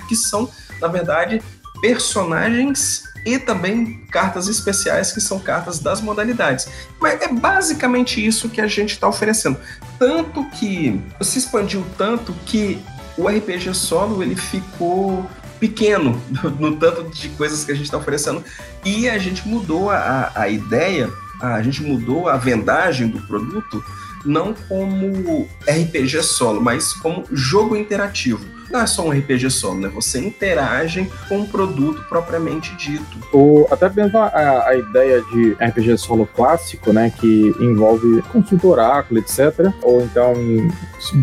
[0.08, 0.48] que são,
[0.80, 1.40] na verdade,
[1.80, 6.68] personagens e também cartas especiais, que são cartas das modalidades.
[7.00, 9.58] Mas é basicamente isso que a gente está oferecendo.
[9.98, 12.82] Tanto que se expandiu tanto que
[13.16, 15.28] o RPG solo ele ficou
[15.58, 16.20] pequeno
[16.58, 18.42] no, tanto de coisas que a gente está oferecendo.
[18.84, 23.84] E a gente mudou a, a ideia, a gente mudou a vendagem do produto,
[24.24, 28.59] não como RPG solo, mas como jogo interativo.
[28.70, 29.88] Não é só um RPG solo, né?
[29.88, 33.18] Você interage com o produto propriamente dito.
[33.32, 39.18] O, até mesmo a, a ideia de RPG solo clássico, né, que envolve consulta oráculo,
[39.18, 39.72] etc.
[39.82, 40.34] Ou então,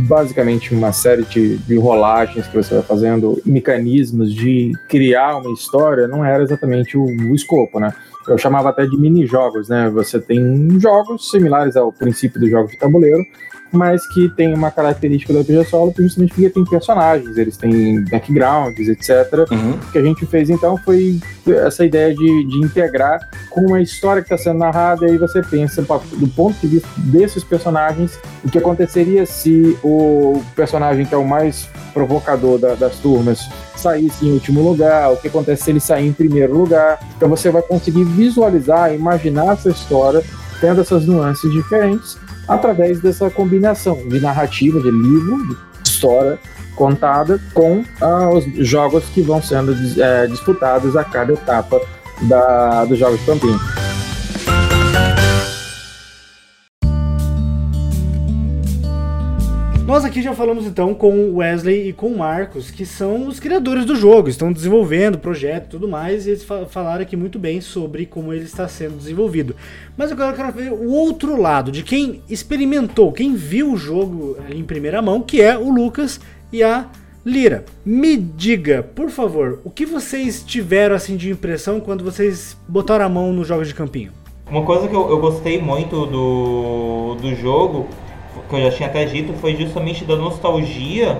[0.07, 6.07] basicamente, uma série de, de rolagens que você vai fazendo, mecanismos de criar uma história,
[6.07, 7.93] não era exatamente o, o escopo, né?
[8.27, 9.89] Eu chamava até de mini-jogos, né?
[9.89, 13.23] Você tem jogos similares ao princípio dos jogos de tabuleiro,
[13.71, 18.87] mas que tem uma característica do RPG solo justamente porque tem personagens, eles têm backgrounds,
[18.87, 19.09] etc.
[19.87, 24.21] O que a gente fez então foi essa ideia de, de integrar com uma história
[24.21, 28.49] que está sendo narrada, e aí você pensa do ponto de vista desses personagens, o
[28.49, 33.39] que aconteceria se o personagem que é o mais provocador da- das turmas
[33.75, 36.99] saísse em último lugar, o que acontece se ele sair em primeiro lugar.
[37.15, 40.23] Então você vai conseguir visualizar, imaginar essa história
[40.59, 46.39] tendo essas nuances diferentes através dessa combinação de narrativa, de livro, de história
[46.75, 51.81] contada com ah, os jogos que vão sendo eh, disputados a cada etapa
[52.21, 53.86] da, dos jogos de campinho.
[59.87, 63.39] Nós aqui já falamos então com o Wesley e com o Marcos, que são os
[63.39, 67.15] criadores do jogo, estão desenvolvendo o projeto e tudo mais, e eles fa- falaram aqui
[67.15, 69.55] muito bem sobre como ele está sendo desenvolvido.
[69.95, 74.35] Mas agora eu quero ver o outro lado, de quem experimentou, quem viu o jogo
[74.53, 76.19] em primeira mão, que é o Lucas
[76.51, 76.87] e a
[77.25, 77.63] Lira.
[77.85, 83.09] Me diga, por favor, o que vocês tiveram assim de impressão quando vocês botaram a
[83.09, 84.11] mão nos jogos de campinho?
[84.51, 87.87] Uma coisa que eu, eu gostei muito do, do jogo,
[88.47, 91.19] que eu já tinha até dito, foi justamente da nostalgia.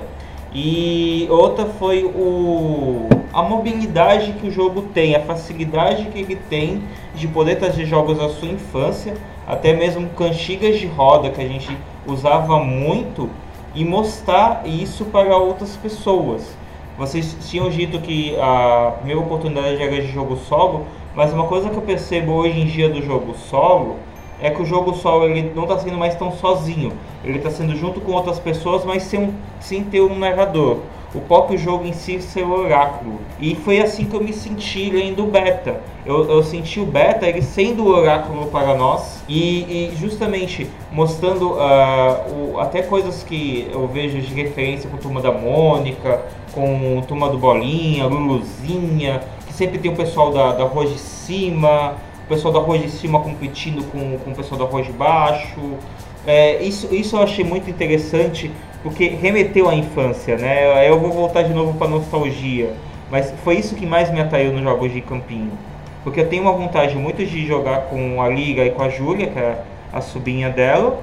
[0.54, 6.82] E outra foi o, a mobilidade que o jogo tem, a facilidade que ele tem
[7.14, 9.14] de poder trazer jogos da sua infância,
[9.46, 13.30] até mesmo cantigas de roda que a gente usava muito,
[13.76, 16.58] e mostrar isso para outras pessoas.
[16.98, 21.76] Vocês tinham dito que a minha oportunidade era de jogo solo, mas uma coisa que
[21.76, 23.98] eu percebo hoje em dia do jogo solo
[24.42, 26.94] é que o jogo solo ele não está sendo mais tão sozinho.
[27.24, 30.78] Ele está sendo junto com outras pessoas, mas sem, sem ter um narrador.
[31.16, 33.20] O próprio jogo em si ser o oráculo.
[33.40, 35.82] E foi assim que eu me senti lendo o beta.
[36.06, 41.56] Eu, eu senti o beta ele sendo o oráculo para nós e, e justamente mostrando
[41.60, 46.22] ah, o- até coisas que eu vejo de referência com Turma da Mônica,
[46.54, 51.96] com Turma do Bolinha, Luluzinha, que sempre tem o pessoal da, da rua de cima,
[52.28, 55.78] o pessoal da rua de cima competindo com, com o pessoal da rua de baixo.
[56.26, 58.52] É, isso, isso eu achei muito interessante
[58.84, 60.90] porque remeteu à infância, né?
[60.90, 62.74] Eu vou voltar de novo para nostalgia,
[63.10, 65.52] mas foi isso que mais me atraiu nos jogos de campinho.
[66.04, 69.28] Porque eu tenho uma vontade muito de jogar com a Liga e com a Júlia,
[69.28, 69.62] que é
[69.94, 71.02] a sobrinha dela,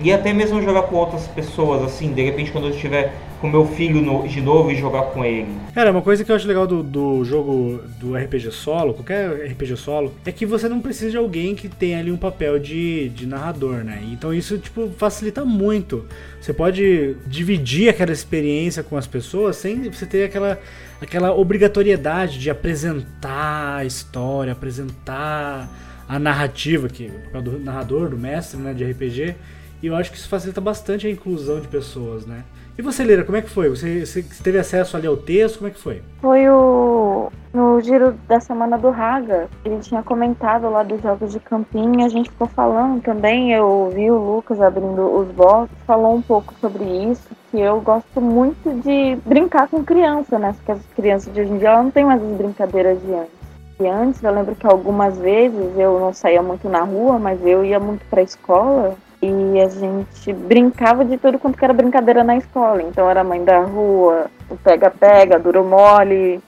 [0.00, 3.66] e até mesmo jogar com outras pessoas, assim, de repente quando eu estiver com meu
[3.66, 5.46] filho no- de novo e jogar com ele.
[5.74, 9.76] Cara, uma coisa que eu acho legal do, do jogo do RPG solo, qualquer RPG
[9.76, 13.26] solo, é que você não precisa de alguém que tenha ali um papel de, de
[13.26, 14.02] narrador, né?
[14.10, 16.06] Então isso, tipo, facilita muito.
[16.40, 20.58] Você pode dividir aquela experiência com as pessoas sem você ter aquela,
[21.00, 25.68] aquela obrigatoriedade de apresentar a história, apresentar
[26.08, 29.34] a narrativa, que é o papel do narrador, do mestre, né, de RPG.
[29.82, 32.44] E eu acho que isso facilita bastante a inclusão de pessoas, né?
[32.78, 33.70] E você, Leira, como é que foi?
[33.70, 35.58] Você, você teve acesso ali ao texto?
[35.58, 36.02] Como é que foi?
[36.20, 39.48] Foi o no giro da semana do Raga.
[39.64, 42.04] Ele tinha comentado lá dos jogos de campinho.
[42.04, 43.52] A gente ficou falando também.
[43.52, 47.26] Eu vi o Lucas abrindo os boxes, falou um pouco sobre isso.
[47.50, 50.54] Que eu gosto muito de brincar com criança, né?
[50.58, 53.36] Porque as crianças de hoje em dia não têm mais as brincadeiras de antes.
[53.80, 57.64] E antes eu lembro que algumas vezes eu não saía muito na rua, mas eu
[57.64, 62.82] ia muito pra escola e a gente brincava de tudo quanto era brincadeira na escola.
[62.82, 66.40] Então era mãe da rua, o pega-pega, duro mole,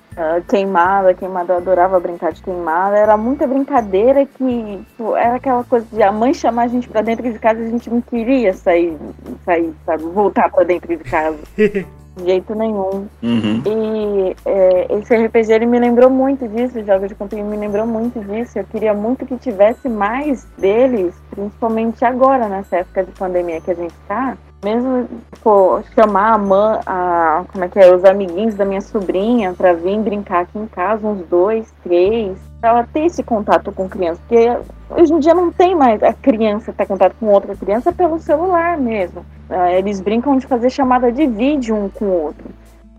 [0.49, 2.97] queimada, queimada, eu adorava brincar de queimada.
[2.97, 7.03] Era muita brincadeira que tipo, era aquela coisa de a mãe chamar a gente pra
[7.03, 8.97] dentro de casa a gente não queria sair,
[9.45, 11.39] sair, sabe, voltar pra dentro de casa.
[12.19, 13.07] De jeito nenhum.
[13.23, 13.63] Uhum.
[13.65, 17.87] E é, esse RPG ele me lembrou muito disso, os jogos de campinho me lembrou
[17.87, 18.59] muito disso.
[18.59, 23.75] Eu queria muito que tivesse mais deles, principalmente agora, nessa época de pandemia que a
[23.75, 24.37] gente tá.
[24.65, 25.09] Mesmo
[25.41, 29.73] pô, chamar a mãe, a, como é que é, os amiguinhos da minha sobrinha pra
[29.73, 34.21] vir brincar aqui em casa, uns dois, três, pra ela ter esse contato com criança.
[34.27, 34.51] Porque
[34.91, 38.77] hoje em dia não tem mais a criança ter contato com outra criança pelo celular
[38.79, 39.25] mesmo.
[39.49, 42.47] Ah, Eles brincam de fazer chamada de vídeo um com o outro.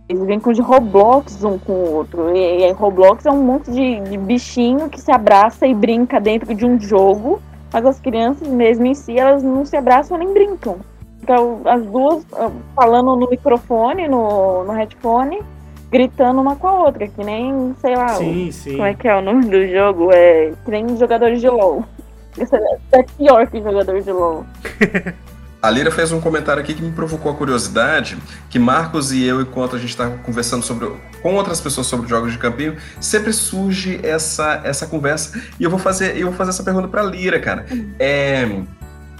[0.07, 2.35] Eles brincam de Roblox um com o outro.
[2.35, 6.53] E, e Roblox é um monte de, de bichinho que se abraça e brinca dentro
[6.55, 7.39] de um jogo.
[7.71, 10.77] Mas as crianças mesmo em si, elas não se abraçam nem brincam.
[11.21, 15.41] Então, as duas ah, falando no microfone, no, no headphone,
[15.91, 18.71] gritando uma com a outra, que nem, sei lá, sim, sim.
[18.73, 20.11] como é que é o nome do jogo?
[20.11, 21.83] É que nem jogadores de LOL.
[22.37, 24.45] Isso é é pior que jogador de LOL.
[25.61, 28.17] A Lira fez um comentário aqui que me provocou a curiosidade,
[28.49, 30.89] que Marcos e eu, enquanto a gente está conversando sobre,
[31.21, 35.37] com outras pessoas sobre jogos de campinho, sempre surge essa, essa conversa.
[35.59, 37.65] E eu vou fazer, eu vou fazer essa pergunta para Lira, cara.
[37.99, 38.47] É,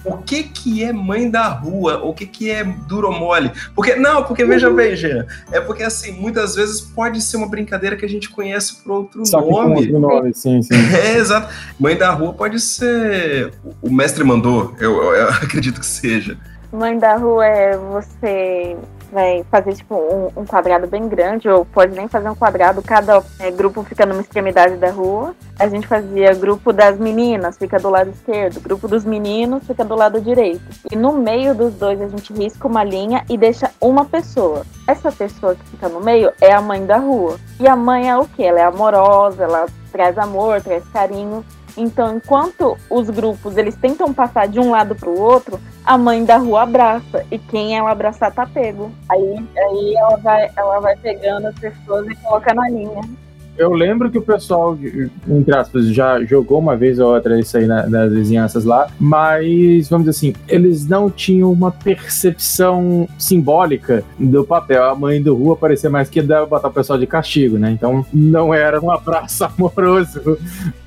[0.06, 2.02] o que que é mãe da rua?
[2.04, 3.52] O que que é duro mole?
[3.76, 7.96] Porque não, porque veja bem, Jean, é porque assim, muitas vezes pode ser uma brincadeira
[7.96, 9.76] que a gente conhece por outro Só nome.
[9.76, 10.74] outro nome, sim, sim.
[10.96, 11.54] É, exato.
[11.80, 13.54] Mãe da rua pode ser.
[13.82, 16.38] O mestre mandou, eu, eu- eu acredito que seja.
[16.72, 18.78] Mãe da rua é você
[19.12, 23.24] vai fazer tipo um, um quadrado bem grande, ou pode nem fazer um quadrado, cada
[23.40, 25.36] é, grupo fica numa extremidade da rua.
[25.58, 29.96] A gente fazia grupo das meninas, fica do lado esquerdo, grupo dos meninos fica do
[29.96, 30.62] lado direito.
[30.92, 34.66] E no meio dos dois a gente risca uma linha e deixa uma pessoa.
[34.88, 37.38] Essa pessoa que fica no meio é a mãe da rua.
[37.60, 38.44] E a mãe é o que?
[38.44, 41.44] Ela é amorosa, ela traz amor, traz carinho.
[41.78, 46.24] Então, enquanto os grupos eles tentam passar de um lado para o outro, a mãe
[46.24, 48.92] da rua abraça e quem ela abraçar tá pego.
[49.10, 53.02] Aí, aí ela vai, ela vai pegando as pessoas e coloca na linha.
[53.60, 54.78] Eu lembro que o pessoal,
[55.28, 59.90] entre aspas, já jogou uma vez ou outra isso aí na, nas vizinhanças lá, mas,
[59.90, 64.86] vamos dizer assim, eles não tinham uma percepção simbólica do papel.
[64.86, 67.70] A mãe do rua parecia mais que deve botar o pessoal de castigo, né?
[67.70, 70.38] Então não era um abraço amoroso.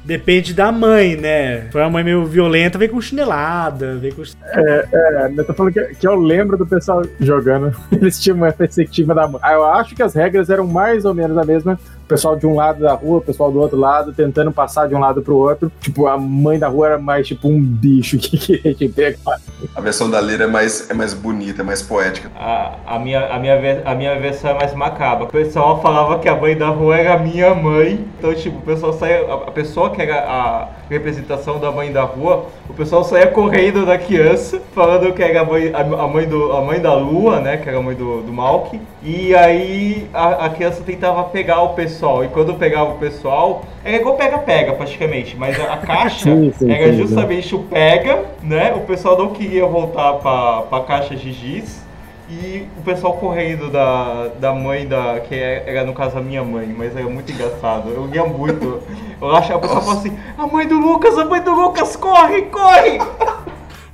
[0.05, 1.71] Depende da mãe, né?
[1.71, 4.23] Foi uma mãe meio violenta, veio com chinelada, veio com.
[4.23, 7.73] É, é eu tô falando que, que eu lembro do pessoal jogando.
[7.93, 9.41] Eles tinham uma perspectiva da mãe.
[9.53, 11.79] Eu acho que as regras eram mais ou menos a mesma.
[12.13, 14.95] O pessoal de um lado da rua, o pessoal do outro lado, tentando passar de
[14.95, 15.73] um lado pro outro.
[15.81, 19.41] Tipo, a mãe da rua era mais tipo um bicho que queria te pegar.
[19.75, 22.31] A versão da Lira é mais, é mais bonita, é mais poética.
[22.37, 25.25] A, a, minha, a, minha, a minha versão é mais macabra.
[25.25, 28.07] O pessoal falava que a mãe da rua era a minha mãe.
[28.19, 29.25] Então, tipo, o pessoal saía.
[29.27, 33.87] A, a pessoa que era a representação da mãe da rua, o pessoal saía correndo
[33.87, 37.41] da criança, falando que era a mãe, a, a mãe, do, a mãe da lua,
[37.41, 37.57] né?
[37.57, 38.79] Que era a mãe do, do Malk.
[39.03, 42.02] E aí a, a criança tentava pegar o pessoal.
[42.25, 45.37] E quando pegava o pessoal, era igual pega-pega, praticamente.
[45.37, 48.73] Mas a, a caixa Sim, sim, era sim, justamente o pega, né?
[48.75, 51.83] O pessoal não queria voltar pra, pra caixa de giz.
[52.29, 55.21] E o pessoal correndo da, da mãe da.
[55.21, 57.91] que é- era no caso a minha mãe, mas era muito engraçado.
[57.91, 58.81] Eu ria muito.
[59.21, 62.43] Eu achava, o pessoal falava assim, a mãe do Lucas, a mãe do Lucas, corre,
[62.43, 62.99] corre!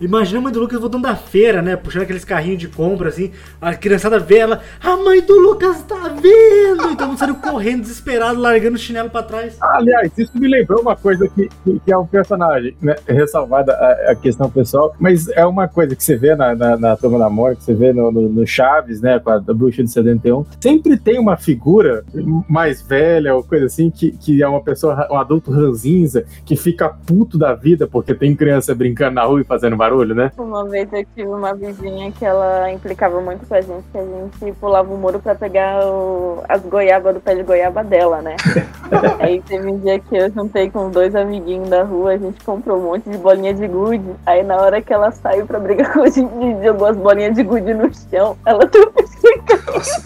[0.00, 1.76] Imagina a mãe do Lucas voltando da feira, né?
[1.76, 3.32] Puxando aqueles carrinhos de compra, assim.
[3.60, 6.90] A criançada vê ela, a mãe do Lucas tá vindo!
[6.92, 9.56] Então saindo correndo, desesperado, largando o chinelo pra trás.
[9.60, 11.48] Aliás, isso me lembrou uma coisa que,
[11.84, 12.94] que, é um personagem, né?
[13.06, 16.94] Ressalvada a, a questão pessoal, mas é uma coisa que você vê na, na, na
[16.94, 19.18] da Morte, que você vê no, no, no Chaves, né?
[19.18, 20.44] Com a, da Bruxa de 71.
[20.60, 22.04] Sempre tem uma figura
[22.48, 26.88] mais velha ou coisa assim, que, que é uma pessoa, um adulto ranzinza, que fica
[26.88, 30.30] puto da vida porque tem criança brincando na rua e fazendo barulho, né?
[30.38, 34.02] Uma vez eu tive uma vizinha que ela implicava muito com a gente, que a
[34.04, 38.36] gente pulava o muro pra pegar o- as goiabas do pé de goiaba dela, né?
[39.20, 42.78] Aí teve um dia que eu juntei com dois amiguinhos da rua, a gente comprou
[42.78, 44.04] um monte de bolinha de gude.
[44.26, 47.42] Aí na hora que ela saiu pra brigar com a gente, jogou as bolinhas de
[47.42, 48.36] gude no chão.
[48.46, 49.30] Ela tropeçou
[49.74, 50.02] Nossa,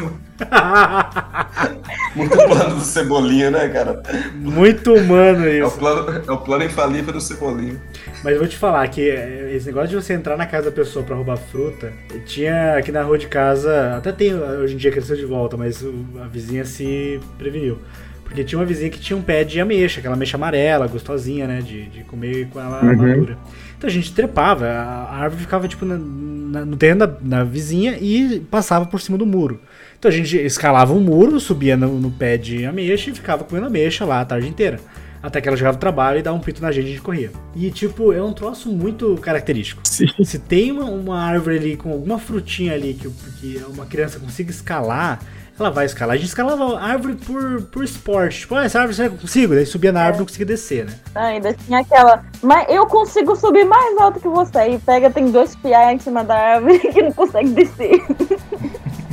[2.15, 4.03] muito plano do Cebolinha, né, cara?
[4.35, 5.79] Muito humano É o isso.
[5.79, 7.77] plano, é o plano infalível do Cebolinha.
[8.23, 10.73] Mas eu vou te falar que é, esse negócio de você entrar na casa da
[10.77, 11.93] pessoa pra roubar fruta,
[12.27, 15.85] tinha aqui na rua de casa, até tem, hoje em dia cresceu de volta, mas
[16.21, 17.79] a vizinha se preveniu.
[18.25, 21.61] Porque tinha uma vizinha que tinha um pé de ameixa, aquela ameixa amarela, gostosinha, né?
[21.61, 22.97] De, de comer com ela Uhum.
[22.97, 23.37] madura.
[23.77, 27.45] Então a gente trepava, a a árvore ficava tipo na- na- no terreno da, da
[27.45, 29.61] vizinha e passava por cima do muro.
[30.03, 33.69] Então a gente escalava o muro, subia no, no pé de ameixa e ficava comendo
[33.69, 34.81] ameixa lá a tarde inteira.
[35.23, 37.03] Até que ela chegava do trabalho e dava um pito na gente e a gente
[37.03, 37.31] corria.
[37.55, 39.81] E, tipo, é um troço muito característico.
[39.85, 40.07] Sim.
[40.25, 43.09] Se tem uma, uma árvore ali com alguma frutinha ali que,
[43.41, 45.21] que uma criança consiga escalar,
[45.57, 46.15] ela vai escalar.
[46.15, 48.41] A gente escalava a árvore por, por esporte.
[48.41, 49.55] Tipo, ah, essa árvore será que eu consigo?
[49.55, 50.95] Daí subia na árvore e não conseguia descer, né?
[51.15, 52.25] Ainda tinha aquela.
[52.43, 54.71] Mas eu consigo subir mais alto que você.
[54.71, 58.03] E pega, tem dois piá em cima da árvore que não consegue descer.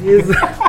[0.04, 0.69] Exato.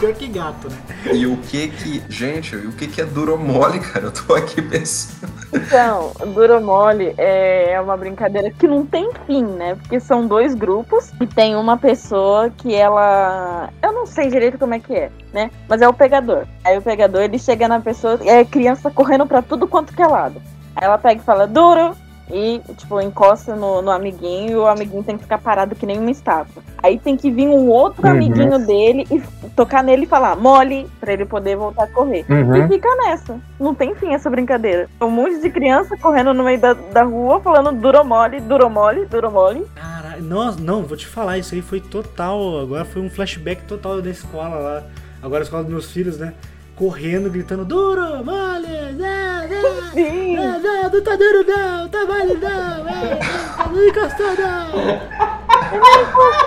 [0.00, 0.78] É pior que gato, né?
[1.12, 2.02] E o que que.
[2.08, 4.06] Gente, e o que que é duro mole, cara?
[4.06, 5.30] Eu tô aqui pensando.
[5.52, 9.74] Então, duro mole é uma brincadeira que não tem fim, né?
[9.74, 13.68] Porque são dois grupos e tem uma pessoa que ela.
[13.82, 15.50] Eu não sei direito como é que é, né?
[15.68, 16.46] Mas é o pegador.
[16.64, 20.06] Aí o pegador ele chega na pessoa, é criança correndo pra tudo quanto que é
[20.06, 20.40] lado.
[20.76, 21.94] Aí ela pega e fala, duro!
[22.32, 25.98] E, tipo, encosta no, no amiguinho e o amiguinho tem que ficar parado que nem
[25.98, 26.62] uma estátua.
[26.82, 28.12] Aí tem que vir um outro Uhum.
[28.12, 29.20] amiguinho dele e
[29.50, 32.24] tocar nele e falar mole, pra ele poder voltar a correr.
[32.28, 32.68] E Uhum.
[32.68, 33.38] fica nessa.
[33.58, 34.88] Não tem fim essa brincadeira.
[35.00, 39.04] Um monte de criança correndo no meio da, da rua falando duro mole, duro mole,
[39.06, 39.66] duro mole.
[39.74, 42.60] Caralho, nossa, não, vou te falar, isso aí foi total.
[42.60, 44.82] Agora foi um flashback total da escola lá.
[45.22, 46.32] Agora a escola dos meus filhos, né?
[46.80, 48.66] Correndo, gritando, duro, mole,
[48.96, 50.34] não, não, Sim.
[50.34, 54.80] não, não, não tá duro não, tá mole não, é, é, não encostou não.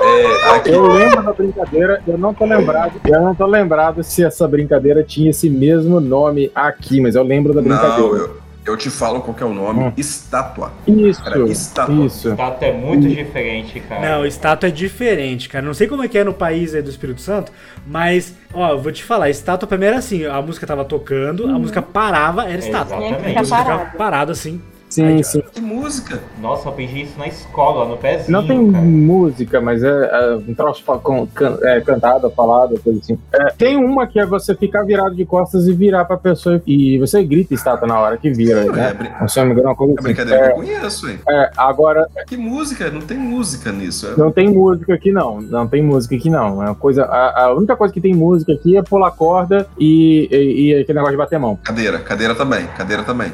[0.02, 2.94] É, aqui, Eu lembro da brincadeira, eu não tô lembrado.
[3.06, 7.54] Eu não tô lembrado se essa brincadeira tinha esse mesmo nome aqui, mas eu lembro
[7.54, 8.02] da não, brincadeira.
[8.02, 9.82] eu, eu te falo qual que é o nome.
[9.86, 9.93] Hum.
[9.97, 10.72] Estátua.
[10.88, 12.05] Isso, Era estátua.
[12.05, 12.36] isso.
[12.36, 14.18] Tato é muito diferente, cara.
[14.18, 15.66] Não, estátua é diferente, cara.
[15.66, 17.51] Não sei como é que é no país aí do Espírito Santo,
[17.86, 21.47] mas, ó, eu vou te falar, estátua pra mim era assim, a música tava tocando,
[21.47, 22.97] a música parava, era estátua.
[22.97, 23.38] Exatamente.
[23.38, 24.61] A música ficava parado assim.
[24.94, 25.41] Sim, Aí, sim.
[25.52, 26.20] Que música.
[26.39, 28.84] Nossa, eu aprendi isso na escola, no pezinho, Não tem cara.
[28.86, 33.18] música, mas é, é um troço com, can, é, cantada, falada, coisa assim.
[33.34, 37.00] É, tem uma que é você ficar virado de costas e virar pra pessoa e
[37.00, 38.94] você grita estátua na hora que vira, É, né?
[38.94, 40.04] brin- Se eu não me engano, é uma coisa é assim.
[40.04, 41.20] brincadeira que eu É, conheço, hein?
[41.28, 42.91] é, agora, Que música?
[42.91, 44.06] Não tem música nisso.
[44.08, 45.41] É- não tem música aqui não.
[45.41, 46.62] Não tem música aqui não.
[46.62, 50.28] É uma coisa, a, a única coisa que tem música aqui é pular corda e,
[50.32, 51.58] e, e aquele negócio de bater mão.
[51.64, 53.32] Cadeira, cadeira também, cadeira também.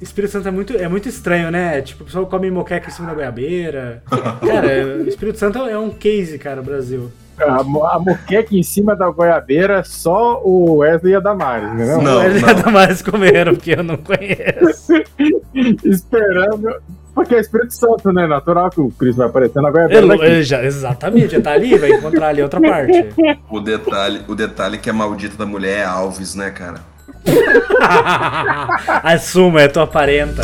[0.00, 1.80] Espírito Santo é muito, é muito estranho, né?
[1.82, 4.02] Tipo, o pessoal come moqueca em cima da goiabeira.
[4.10, 7.10] Cara, o Espírito Santo é um case, cara, o Brasil.
[7.38, 12.02] A, mo- a moqueca em cima da goiabeira, só o Wesley e a Damares, entendeu?
[12.02, 12.48] Não, Eles não.
[12.50, 14.92] ainda mais comeram, porque eu não conheço.
[15.84, 16.68] Esperando.
[17.14, 18.26] Porque é Espírito Santo, né?
[18.26, 20.24] Natural que o Cristo vai aparecer na goiabeira Ele- daqui.
[20.24, 23.06] ele já- exatamente, já tá ali, vai encontrar ali outra parte.
[23.50, 26.78] O detalhe, o detalhe que a maldita da mulher é Alves, né, cara?
[29.02, 30.42] Assuma, é tua parenta.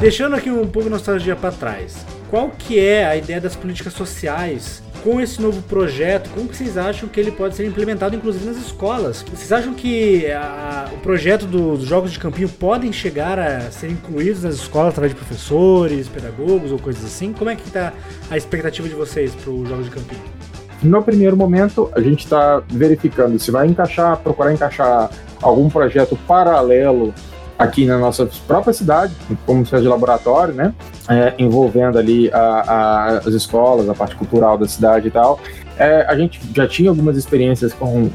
[0.00, 3.92] Deixando aqui um pouco de nostalgia para trás, qual que é a ideia das políticas
[3.92, 6.30] sociais com esse novo projeto?
[6.30, 9.22] Como que vocês acham que ele pode ser implementado, inclusive nas escolas?
[9.22, 13.90] Vocês acham que a- o projeto do- dos jogos de campinho podem chegar a ser
[13.90, 17.32] incluídos nas escolas através de professores, pedagogos ou coisas assim?
[17.34, 17.92] Como é que está
[18.30, 20.39] a expectativa de vocês para os jogos de campinho?
[20.82, 25.10] No primeiro momento, a gente está verificando se vai encaixar, procurar encaixar
[25.42, 27.12] algum projeto paralelo
[27.58, 29.14] aqui na nossa própria cidade,
[29.44, 30.72] como se fosse de laboratório, né?
[31.06, 35.38] É, envolvendo ali a- a- as escolas, a parte cultural da cidade e tal.
[35.76, 38.08] É, a gente já tinha algumas experiências com,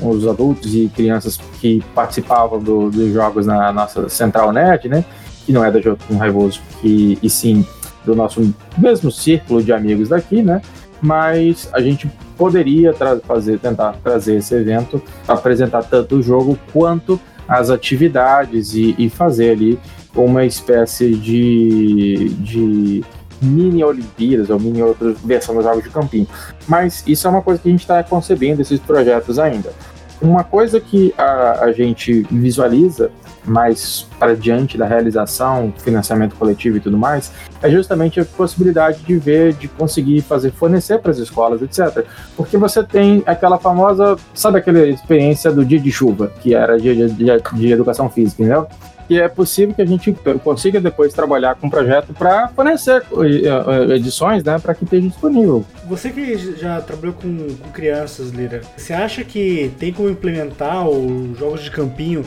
[0.00, 5.04] com os adultos e crianças que participavam do- dos jogos na nossa Central Nerd, né?
[5.46, 7.64] Que não é da Jotun Raivoso, que, e sim
[8.04, 10.60] do nosso mesmo círculo de amigos daqui, né?
[11.00, 17.20] Mas a gente poderia tra- fazer, tentar trazer esse evento, apresentar tanto o jogo quanto
[17.46, 19.78] as atividades e, e fazer ali
[20.14, 23.04] uma espécie de, de
[23.40, 26.26] mini Olimpíadas ou mini outra versão dos Jogos de Campinho.
[26.66, 29.72] Mas isso é uma coisa que a gente está concebendo esses projetos ainda.
[30.20, 33.10] Uma coisa que a, a gente visualiza
[33.44, 37.32] mais para diante da realização, financiamento coletivo e tudo mais,
[37.62, 42.04] é justamente a possibilidade de ver, de conseguir fazer, fornecer para as escolas, etc.
[42.36, 46.94] Porque você tem aquela famosa, sabe aquela experiência do dia de chuva, que era dia
[46.94, 48.66] de, de, de educação física, entendeu?
[49.08, 50.14] E é possível que a gente
[50.44, 55.64] consiga depois trabalhar com um projeto para fornecer eh, edições, né, para que esteja disponível.
[55.86, 61.38] Você que já trabalhou com, com crianças, Lira, você acha que tem como implementar os
[61.38, 62.22] jogos de campinho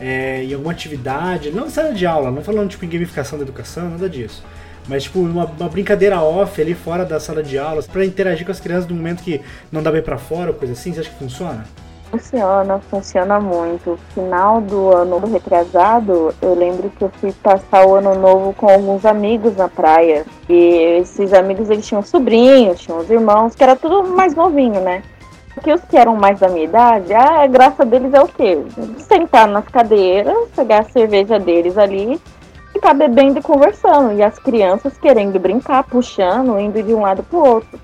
[0.00, 3.90] é, em alguma atividade, não sala de aula, não falando tipo em gamificação da educação,
[3.90, 4.42] nada disso.
[4.88, 8.52] Mas tipo, uma, uma brincadeira off ali fora da sala de aulas para interagir com
[8.52, 9.40] as crianças no momento que
[9.70, 11.64] não dá bem para fora, coisa assim, você acha que funciona?
[12.10, 13.98] Funciona, funciona muito.
[14.14, 19.04] Final do ano retrasado, eu lembro que eu fui passar o ano novo com alguns
[19.04, 20.24] amigos na praia.
[20.48, 25.02] E esses amigos eles tinham sobrinhos, tinham os irmãos, que era tudo mais novinho, né?
[25.56, 28.62] Porque os que eram mais da minha idade, a graça deles é o quê?
[28.98, 32.20] Sentar nas cadeiras, pegar a cerveja deles ali,
[32.74, 34.12] ficar bebendo e conversando.
[34.12, 37.80] E as crianças querendo brincar, puxando, indo de um lado pro outro.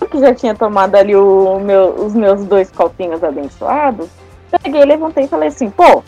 [0.00, 4.08] Eu que já tinha tomado ali o meu, os meus dois copinhos abençoados,
[4.50, 6.02] peguei, levantei e falei assim, pô,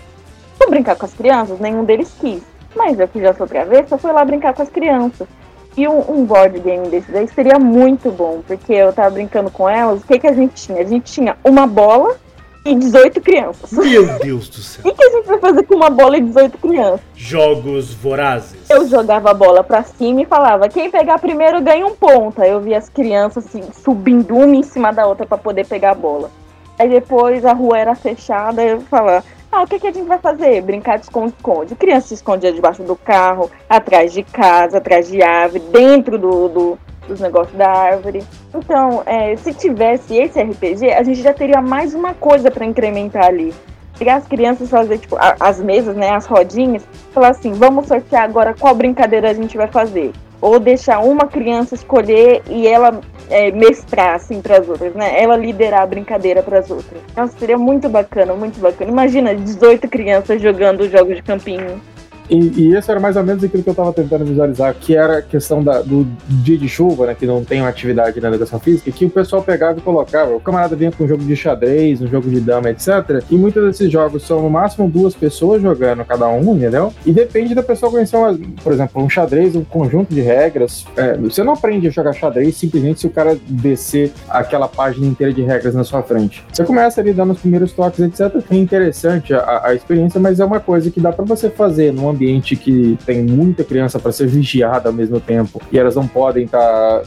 [0.58, 1.60] vou brincar com as crianças?
[1.60, 2.42] Nenhum deles quis.
[2.74, 5.28] Mas eu que já sou travessa, fui lá brincar com as crianças.
[5.76, 9.68] E um, um board game desse daí seria muito bom, porque eu tava brincando com
[9.68, 10.80] elas, o que, que a gente tinha?
[10.80, 12.16] A gente tinha uma bola
[12.64, 13.72] e 18 crianças.
[13.72, 14.82] O Meu Deus do céu.
[14.84, 17.00] que, que a gente vai fazer com uma bola e 18 crianças?
[17.14, 18.56] Jogos vorazes.
[18.70, 22.40] Eu jogava a bola pra cima e falava, quem pegar primeiro ganha um ponto.
[22.40, 25.90] Aí eu via as crianças assim, subindo uma em cima da outra pra poder pegar
[25.90, 26.30] a bola.
[26.78, 29.24] Aí depois a rua era fechada, eu falava,
[29.54, 30.60] ah, o que, que a gente vai fazer?
[30.62, 31.74] Brincar de esconde-esconde.
[31.74, 36.78] Criança se escondia debaixo do carro, atrás de casa, atrás de árvore, dentro do, do-
[37.06, 38.24] dos negócios da árvore.
[38.54, 43.26] Então, é, se tivesse esse RPG, a gente já teria mais uma coisa pra incrementar
[43.26, 43.52] ali.
[43.98, 46.82] Pegar as crianças, fazer tipo, a- as mesas, né, as rodinhas,
[47.12, 50.12] falar assim, vamos sortear agora qual brincadeira a gente vai fazer.
[50.44, 55.18] Ou deixar uma criança escolher e ela é, mestrar, assim, pras outras, né?
[55.18, 57.00] Ela liderar a brincadeira pras outras.
[57.16, 58.90] Nossa, seria muito bacana, muito bacana.
[58.90, 61.80] Imagina 18 crianças jogando jogos de campinho.
[62.28, 65.18] E, e esse era mais ou menos aquilo que eu estava tentando visualizar, que era
[65.18, 68.58] a questão da, do dia de chuva, né, que não tem uma atividade na educação
[68.58, 70.34] física, que o pessoal pegava e colocava.
[70.34, 73.22] O camarada vinha com um jogo de xadrez, um jogo de dama, etc.
[73.30, 76.92] E muitos desses jogos são no máximo duas pessoas jogando cada um, entendeu?
[77.04, 80.84] E depende da pessoa conhecer, uma, por exemplo, um xadrez, um conjunto de regras.
[80.96, 85.32] É, você não aprende a jogar xadrez simplesmente se o cara descer aquela página inteira
[85.32, 86.44] de regras na sua frente.
[86.52, 88.42] Você começa ali dando os primeiros toques, etc.
[88.50, 92.13] É interessante a, a experiência, mas é uma coisa que dá para você fazer num
[92.14, 96.44] ambiente que tem muita criança para ser vigiada ao mesmo tempo e elas não podem
[96.44, 97.04] estar tá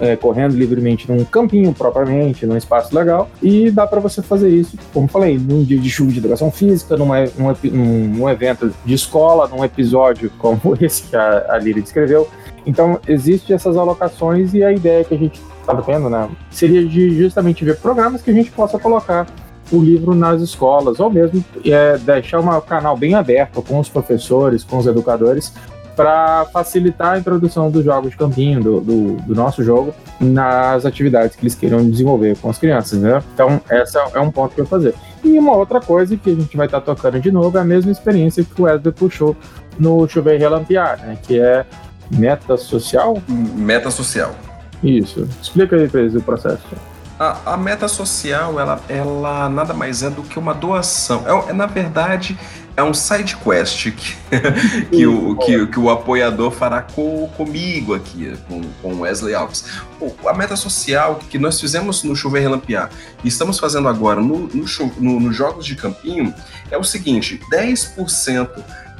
[0.00, 3.28] é, correndo livremente num campinho propriamente, num espaço legal.
[3.42, 6.96] E dá para você fazer isso, como falei, num dia de chuva de educação física,
[6.96, 7.54] numa, num,
[8.08, 12.28] num, evento de escola, num episódio como esse que a, a Lili descreveu.
[12.66, 17.10] Então, existem essas alocações e a ideia que a gente estava tendo, né, seria de
[17.16, 19.26] justamente ver programas que a gente possa colocar
[19.72, 24.62] o livro nas escolas, ou mesmo é, deixar um canal bem aberto com os professores,
[24.62, 25.52] com os educadores,
[25.94, 31.36] para facilitar a introdução dos jogos de campinho, do, do, do, nosso jogo, nas atividades
[31.36, 33.22] que eles queiram desenvolver com as crianças, né?
[33.32, 34.94] Então, essa é um ponto que eu vou fazer.
[35.22, 37.64] E uma outra coisa que a gente vai estar tá tocando de novo é a
[37.64, 39.36] mesma experiência que o Wesley puxou
[39.78, 41.16] no Chover Relampiar, né?
[41.22, 41.64] Que é
[42.10, 43.22] meta social?
[43.28, 44.34] Meta social.
[44.82, 45.26] Isso.
[45.40, 46.64] Explica aí para eles o processo.
[47.18, 51.24] A, a, meta social, ela, ela nada mais é do que uma doação.
[51.26, 52.36] É, é na verdade,
[52.76, 54.16] é um side quest que,
[54.90, 59.64] que, o, que, que, o apoiador fará com, comigo aqui, com, com Wesley Alves.
[60.26, 62.90] A meta social que nós fizemos no Chover Relampiar
[63.22, 64.64] e estamos fazendo agora no, no,
[64.98, 66.34] no, no Jogos de Campinho
[66.70, 68.48] é o seguinte: 10%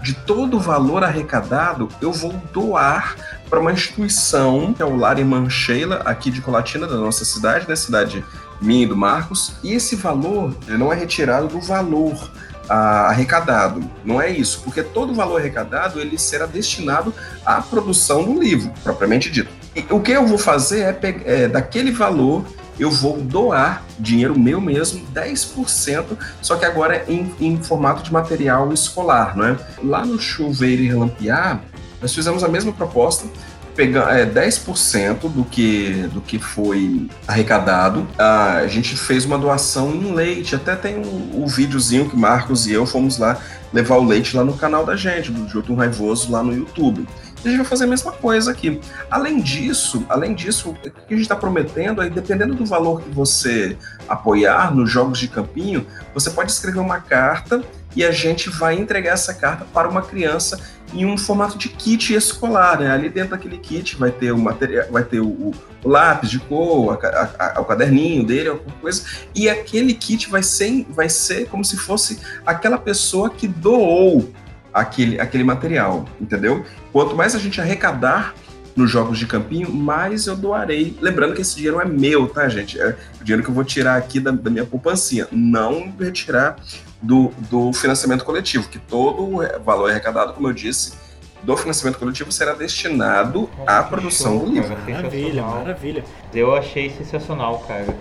[0.02, 3.16] de todo o valor arrecadado eu vou doar
[3.54, 7.68] para uma instituição, que é o Lar Irmã Sheila, aqui de Colatina, da nossa cidade,
[7.68, 7.76] né?
[7.76, 8.24] Cidade
[8.60, 9.54] minha e do Marcos.
[9.62, 12.32] E esse valor não é retirado do valor
[12.68, 13.88] arrecadado.
[14.04, 17.14] Não é isso, porque todo o valor arrecadado ele será destinado
[17.46, 19.50] à produção do livro, propriamente dito.
[19.76, 22.44] E o que eu vou fazer é, é daquele valor
[22.76, 28.72] eu vou doar dinheiro meu mesmo, 10%, só que agora em, em formato de material
[28.72, 29.56] escolar, não é?
[29.80, 31.62] Lá no Chuveiro e Relampiar,
[32.04, 33.26] nós fizemos a mesma proposta,
[33.74, 38.06] pegando é, 10% do que, do que foi arrecadado.
[38.18, 40.54] A gente fez uma doação em leite.
[40.54, 43.38] Até tem um, um videozinho que Marcos e eu fomos lá
[43.72, 47.08] levar o leite lá no canal da gente, do Jotun Raivoso, lá no YouTube.
[47.42, 48.78] E a gente vai fazer a mesma coisa aqui.
[49.10, 53.08] Além disso, além disso, o que a gente está prometendo é, dependendo do valor que
[53.08, 57.64] você apoiar nos jogos de campinho, você pode escrever uma carta
[57.96, 60.60] e a gente vai entregar essa carta para uma criança
[60.94, 62.90] em um formato de kit escolar, né?
[62.90, 65.54] Ali dentro daquele kit vai ter o material, vai ter o, o
[65.88, 69.02] lápis de cor, a, a, a, o caderninho dele, alguma coisa,
[69.34, 74.32] e aquele kit vai ser, vai ser como se fosse aquela pessoa que doou
[74.72, 76.64] aquele, aquele material, entendeu?
[76.92, 78.34] Quanto mais a gente arrecadar
[78.76, 80.96] nos jogos de campinho, mais eu doarei.
[81.00, 82.80] Lembrando que esse dinheiro é meu, tá, gente?
[82.80, 86.56] É o dinheiro que eu vou tirar aqui da, da minha poupancinha, não retirar
[87.04, 90.94] do, do financiamento coletivo, que todo o valor arrecadado, como eu disse,
[91.42, 94.74] do financiamento coletivo será destinado à produção show, do livro.
[94.74, 96.04] Cara, maravilha, maravilha.
[96.32, 97.94] Eu achei sensacional, cara.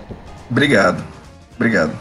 [0.50, 1.04] Obrigado.
[1.56, 1.94] Obrigado.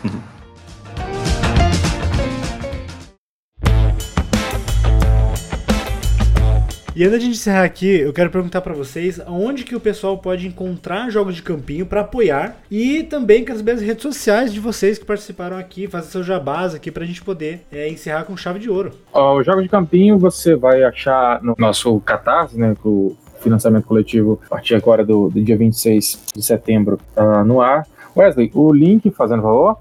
[6.95, 10.47] E antes de encerrar aqui, eu quero perguntar para vocês onde que o pessoal pode
[10.47, 14.99] encontrar jogos de campinho para apoiar e também quero saber as redes sociais de vocês
[14.99, 18.59] que participaram aqui, fazer seu jabás aqui para a gente poder é, encerrar com chave
[18.59, 18.93] de ouro.
[19.11, 24.39] O jogo de campinho você vai achar no nosso Catarse, né, com o financiamento coletivo
[24.45, 27.87] a partir agora do, do dia 26 de setembro uh, no ar.
[28.15, 29.79] Wesley, o link, fazendo favor?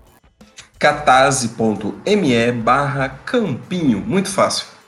[0.80, 4.81] catarse.me barra campinho, muito fácil.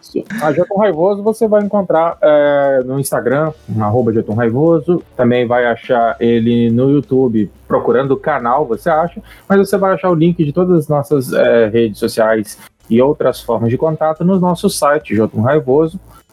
[0.00, 0.24] Isso.
[0.42, 5.02] A Jeton Raivoso você vai encontrar é, no Instagram, arroba Jeton Raivoso.
[5.16, 9.22] Também vai achar ele no YouTube, procurando o canal, você acha.
[9.48, 13.40] Mas você vai achar o link de todas as nossas é, redes sociais e outras
[13.40, 15.14] formas de contato no nosso site,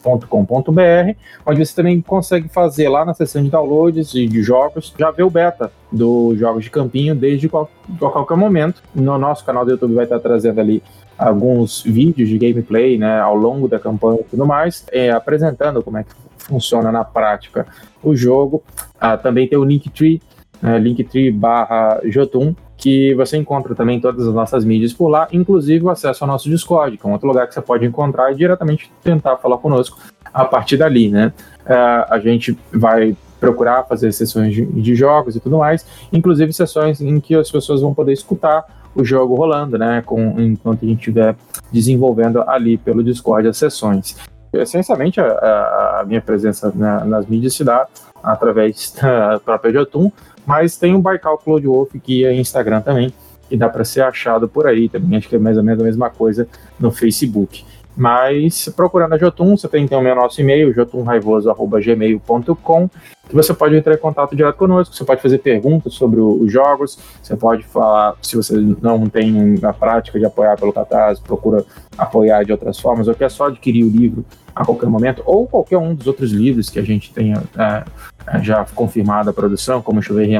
[0.02, 5.10] jotunraivoso.com.br, onde você também consegue fazer lá na seção de downloads e de jogos, já
[5.10, 8.82] ver o beta dos jogos de campinho desde qual, qualquer momento.
[8.94, 10.82] No nosso canal do YouTube vai estar trazendo ali
[11.16, 15.98] alguns vídeos de gameplay né, ao longo da campanha e tudo mais, é, apresentando como
[15.98, 17.66] é que funciona na prática
[18.02, 18.62] o jogo.
[19.00, 20.20] Ah, também tem o Linktree,
[20.60, 25.84] né, Linktree barra Jotun, que você encontra também todas as nossas mídias por lá, inclusive
[25.84, 28.34] o acesso ao nosso Discord, que é um outro lugar que você pode encontrar e
[28.34, 30.00] diretamente tentar falar conosco
[30.34, 31.32] a partir dali, né?
[31.60, 37.00] Uh, a gente vai procurar fazer sessões de, de, jogos e tudo mais, inclusive sessões
[37.00, 38.64] em que as pessoas vão poder escutar
[38.96, 40.02] o jogo rolando, né?
[40.04, 41.36] Com, enquanto a gente estiver
[41.70, 44.16] desenvolvendo ali pelo Discord as sessões.
[44.52, 47.86] Essencialmente, a, a minha presença na, nas mídias se dá
[48.20, 50.10] através da própria Jotun,
[50.46, 53.12] mas tem o Baikal Cloud Wolf que é Instagram também,
[53.50, 55.18] e dá para ser achado por aí também.
[55.18, 56.48] Acho que é mais ou menos a mesma coisa
[56.80, 57.64] no Facebook.
[57.96, 62.88] Mas procurando a Jotun, você tem então o meu nosso e-mail, jotunraivoso.gmail.com,
[63.28, 66.98] que você pode entrar em contato direto conosco, você pode fazer perguntas sobre os jogos,
[67.22, 71.64] você pode falar, se você não tem a prática de apoiar pelo Catarse, procura
[71.96, 74.24] apoiar de outras formas, ou quer só adquirir o livro
[74.54, 77.84] a qualquer momento, ou qualquer um dos outros livros que a gente tenha é,
[78.26, 80.36] é já confirmado a produção, como Chover e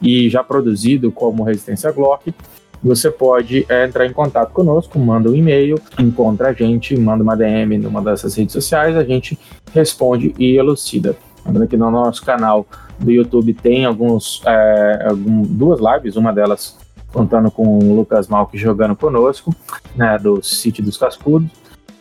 [0.00, 2.32] e já produzido como Resistência Glock,
[2.82, 7.36] você pode é, entrar em contato conosco, manda um e-mail, encontra a gente, manda uma
[7.36, 9.38] DM numa dessas redes sociais, a gente
[9.72, 11.16] responde e elucida.
[11.44, 12.66] Lembrando que no nosso canal
[12.98, 16.76] do YouTube tem alguns, é, algum, duas lives, uma delas
[17.12, 19.54] contando com o Lucas Malk jogando conosco,
[19.96, 21.50] né, do Sítio dos Cascudos,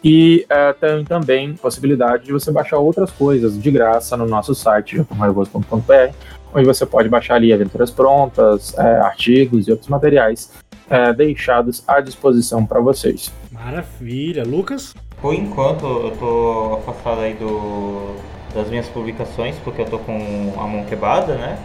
[0.03, 4.97] e é, tem também possibilidade de você baixar outras coisas de graça no nosso site,
[4.97, 6.13] japonraivoso.com.br,
[6.53, 10.51] onde você pode baixar ali aventuras prontas, é, artigos e outros materiais
[10.89, 13.31] é, deixados à disposição para vocês.
[13.51, 14.95] Maravilha, Lucas?
[15.21, 18.15] Por enquanto eu tô afastado aí do,
[18.53, 21.57] das minhas publicações porque eu tô com a mão quebrada, né?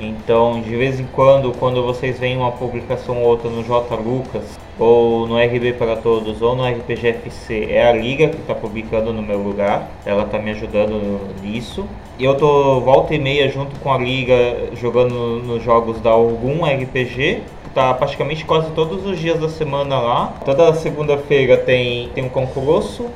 [0.00, 4.56] Então, de vez em quando, quando vocês veem uma publicação ou outra no J Lucas,
[4.78, 9.20] ou no RB para Todos, ou no RPGFC, é a Liga que está publicando no
[9.20, 9.90] meu lugar.
[10.06, 11.84] Ela está me ajudando nisso.
[12.16, 16.64] E eu tô volta e meia junto com a Liga jogando nos jogos da algum
[16.64, 17.42] RPG
[17.74, 20.34] tá praticamente quase todos os dias da semana lá.
[20.44, 23.06] Toda segunda-feira tem, tem um concurso.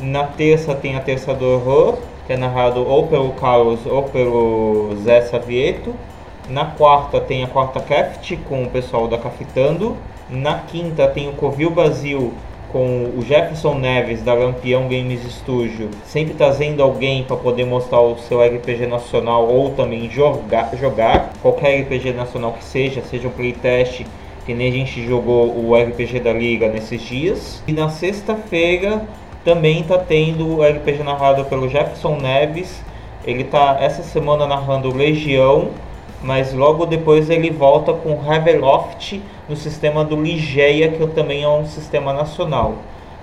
[0.00, 4.96] Na terça tem a Terça do Horror, que é narrado ou pelo Carlos ou pelo
[5.02, 5.94] Zé Savieto.
[6.48, 9.96] Na quarta tem a Quarta Craft com o pessoal da Cafitando.
[10.28, 12.32] Na quinta tem o Covil Brasil
[12.72, 18.16] com o Jefferson Neves da Lampião Games Studio, sempre trazendo alguém para poder mostrar o
[18.18, 24.04] seu RPG nacional ou também jogar, jogar qualquer RPG nacional que seja, seja um playtest,
[24.46, 27.62] que nem a gente jogou o RPG da Liga nesses dias.
[27.66, 29.02] E na sexta-feira
[29.44, 32.82] também está tendo o RPG narrado pelo Jefferson Neves.
[33.24, 35.68] Ele está essa semana narrando Legião,
[36.22, 41.66] mas logo depois ele volta com Reveloft no sistema do Ligeia, que também é um
[41.66, 42.76] sistema nacional.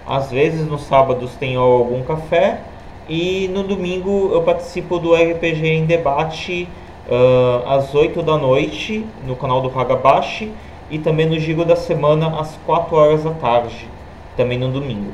[0.06, 2.60] Às vezes nos sábados tem algum café
[3.08, 6.68] e no domingo eu participo do RPG em debate
[7.08, 10.52] uh, às 8 da noite no canal do Hagabashi
[10.92, 13.88] e também no Giro da Semana às 4 horas da tarde,
[14.36, 15.12] também no domingo.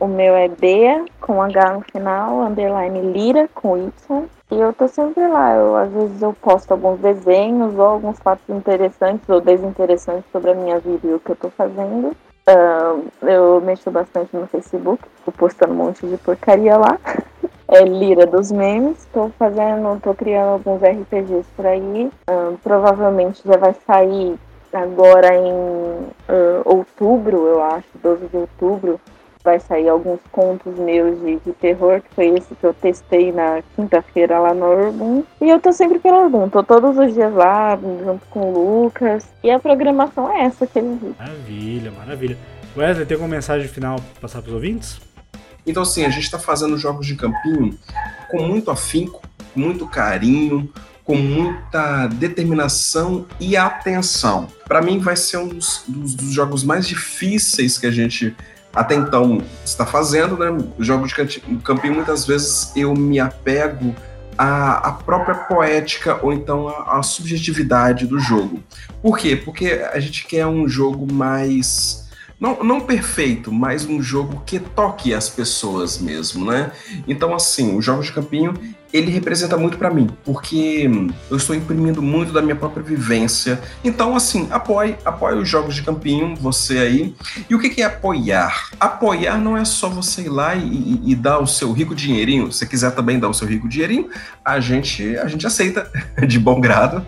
[0.00, 4.24] O meu é Bea, com H no final, underline Lira, com Y.
[4.50, 5.54] E eu tô sempre lá.
[5.54, 10.54] Eu, às vezes eu posto alguns desenhos ou alguns fatos interessantes ou desinteressantes sobre a
[10.54, 12.16] minha vida e o que eu tô fazendo.
[12.48, 16.98] Uh, eu mexo bastante no Facebook, tô postando um monte de porcaria lá.
[17.68, 19.06] é Lira dos Memes.
[19.12, 22.10] Tô fazendo, tô criando alguns RPGs por aí.
[22.26, 24.38] Uh, provavelmente já vai sair
[24.72, 29.00] agora em uh, outubro, eu acho, 12 de outubro,
[29.42, 33.62] vai sair alguns contos meus de, de, terror, que foi esse que eu testei na
[33.74, 35.24] quinta-feira lá no Urbum.
[35.40, 39.26] E eu tô sempre pelo Urbum, tô todos os dias lá, junto com o Lucas.
[39.42, 41.14] E a programação é essa que ele viu.
[41.18, 42.38] Maravilha, maravilha.
[42.76, 45.00] Wesley, tem alguma mensagem final pra passar pros ouvintes?
[45.66, 47.78] Então, assim, a gente está fazendo jogos de campinho
[48.30, 49.22] com muito afinco,
[49.52, 50.72] com muito carinho,
[51.04, 54.46] com muita determinação e atenção.
[54.66, 58.34] Para mim, vai ser um dos, dos, dos, jogos mais difíceis que a gente
[58.74, 60.46] até então está fazendo, né?
[60.78, 63.94] Jogos de campinho, muitas vezes eu me apego
[64.38, 68.62] à, à própria poética ou então à, à subjetividade do jogo.
[69.02, 69.36] Por quê?
[69.36, 72.08] Porque a gente quer um jogo mais
[72.40, 76.72] não, não perfeito, mas um jogo que toque as pessoas mesmo, né?
[77.06, 78.54] Então, assim, o Jogos de Campinho,
[78.92, 80.90] ele representa muito para mim, porque
[81.30, 83.60] eu estou imprimindo muito da minha própria vivência.
[83.84, 87.14] Então, assim, apoie, apoie os Jogos de Campinho, você aí.
[87.48, 88.70] E o que é apoiar?
[88.80, 92.52] Apoiar não é só você ir lá e, e, e dar o seu rico dinheirinho.
[92.52, 94.08] Se quiser também dar o seu rico dinheirinho,
[94.44, 95.88] a gente, a gente aceita
[96.26, 97.04] de bom grado.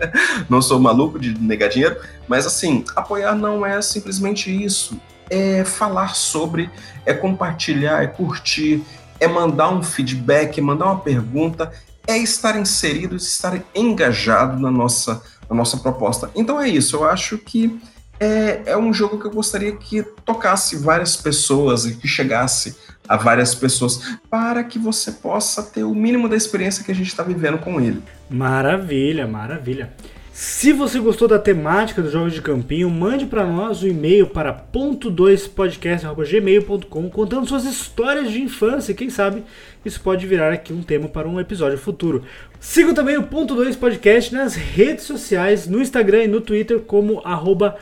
[0.49, 6.15] Não sou maluco de negar dinheiro, mas assim, apoiar não é simplesmente isso é falar
[6.15, 6.69] sobre,
[7.05, 8.83] é compartilhar, é curtir,
[9.23, 11.71] é mandar um feedback, é mandar uma pergunta,
[12.05, 16.29] é estar inserido, estar engajado na nossa, na nossa proposta.
[16.35, 17.79] Então é isso, eu acho que
[18.19, 22.75] é, é um jogo que eu gostaria que tocasse várias pessoas e que chegasse
[23.07, 27.07] a várias pessoas para que você possa ter o mínimo da experiência que a gente
[27.07, 28.01] está vivendo com ele.
[28.29, 29.93] Maravilha, maravilha.
[30.33, 34.25] Se você gostou da temática dos jogos de campinho, mande para nós o um e-mail
[34.25, 38.95] para ponto2podcast.gmail.com contando suas histórias de infância.
[38.95, 39.43] Quem sabe
[39.85, 42.23] isso pode virar aqui um tema para um episódio futuro.
[42.59, 47.21] Siga também o Ponto 2 Podcast nas redes sociais, no Instagram e no Twitter como
[47.23, 47.77] arroba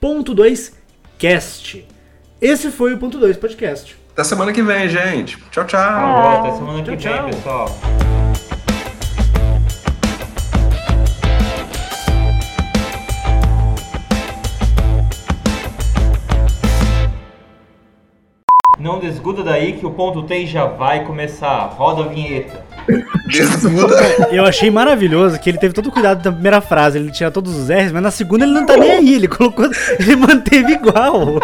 [0.00, 1.82] ponto 2cast.
[2.40, 3.96] Esse foi o Ponto 2 Podcast.
[4.12, 5.38] Até semana que vem, gente.
[5.50, 5.80] Tchau, tchau.
[5.80, 7.40] Ah, até semana que tchau, vem, tchau.
[7.66, 7.66] pessoal.
[18.86, 21.74] Não desgruda daí que o ponto T já vai começar.
[21.76, 22.64] Roda a vinheta.
[23.26, 24.28] Desmuda.
[24.30, 27.56] Eu achei maravilhoso que ele teve todo o cuidado na primeira frase, ele tinha todos
[27.56, 29.68] os R's, mas na segunda ele não tá nem aí, ele colocou,
[29.98, 31.40] ele manteve igual.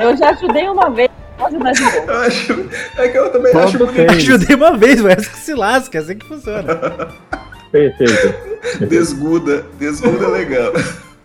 [0.00, 1.10] Eu já ajudei uma vez.
[2.08, 2.70] Eu acho.
[2.96, 4.10] É que eu também Ponto acho bonito.
[4.10, 6.64] Ajudei uma vez, mas que se lasca, é assim que funciona.
[7.70, 8.86] Perfeito.
[8.88, 9.66] Desguda.
[9.78, 10.72] Desguda é legal.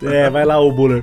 [0.02, 1.02] É, vai lá, o Buller.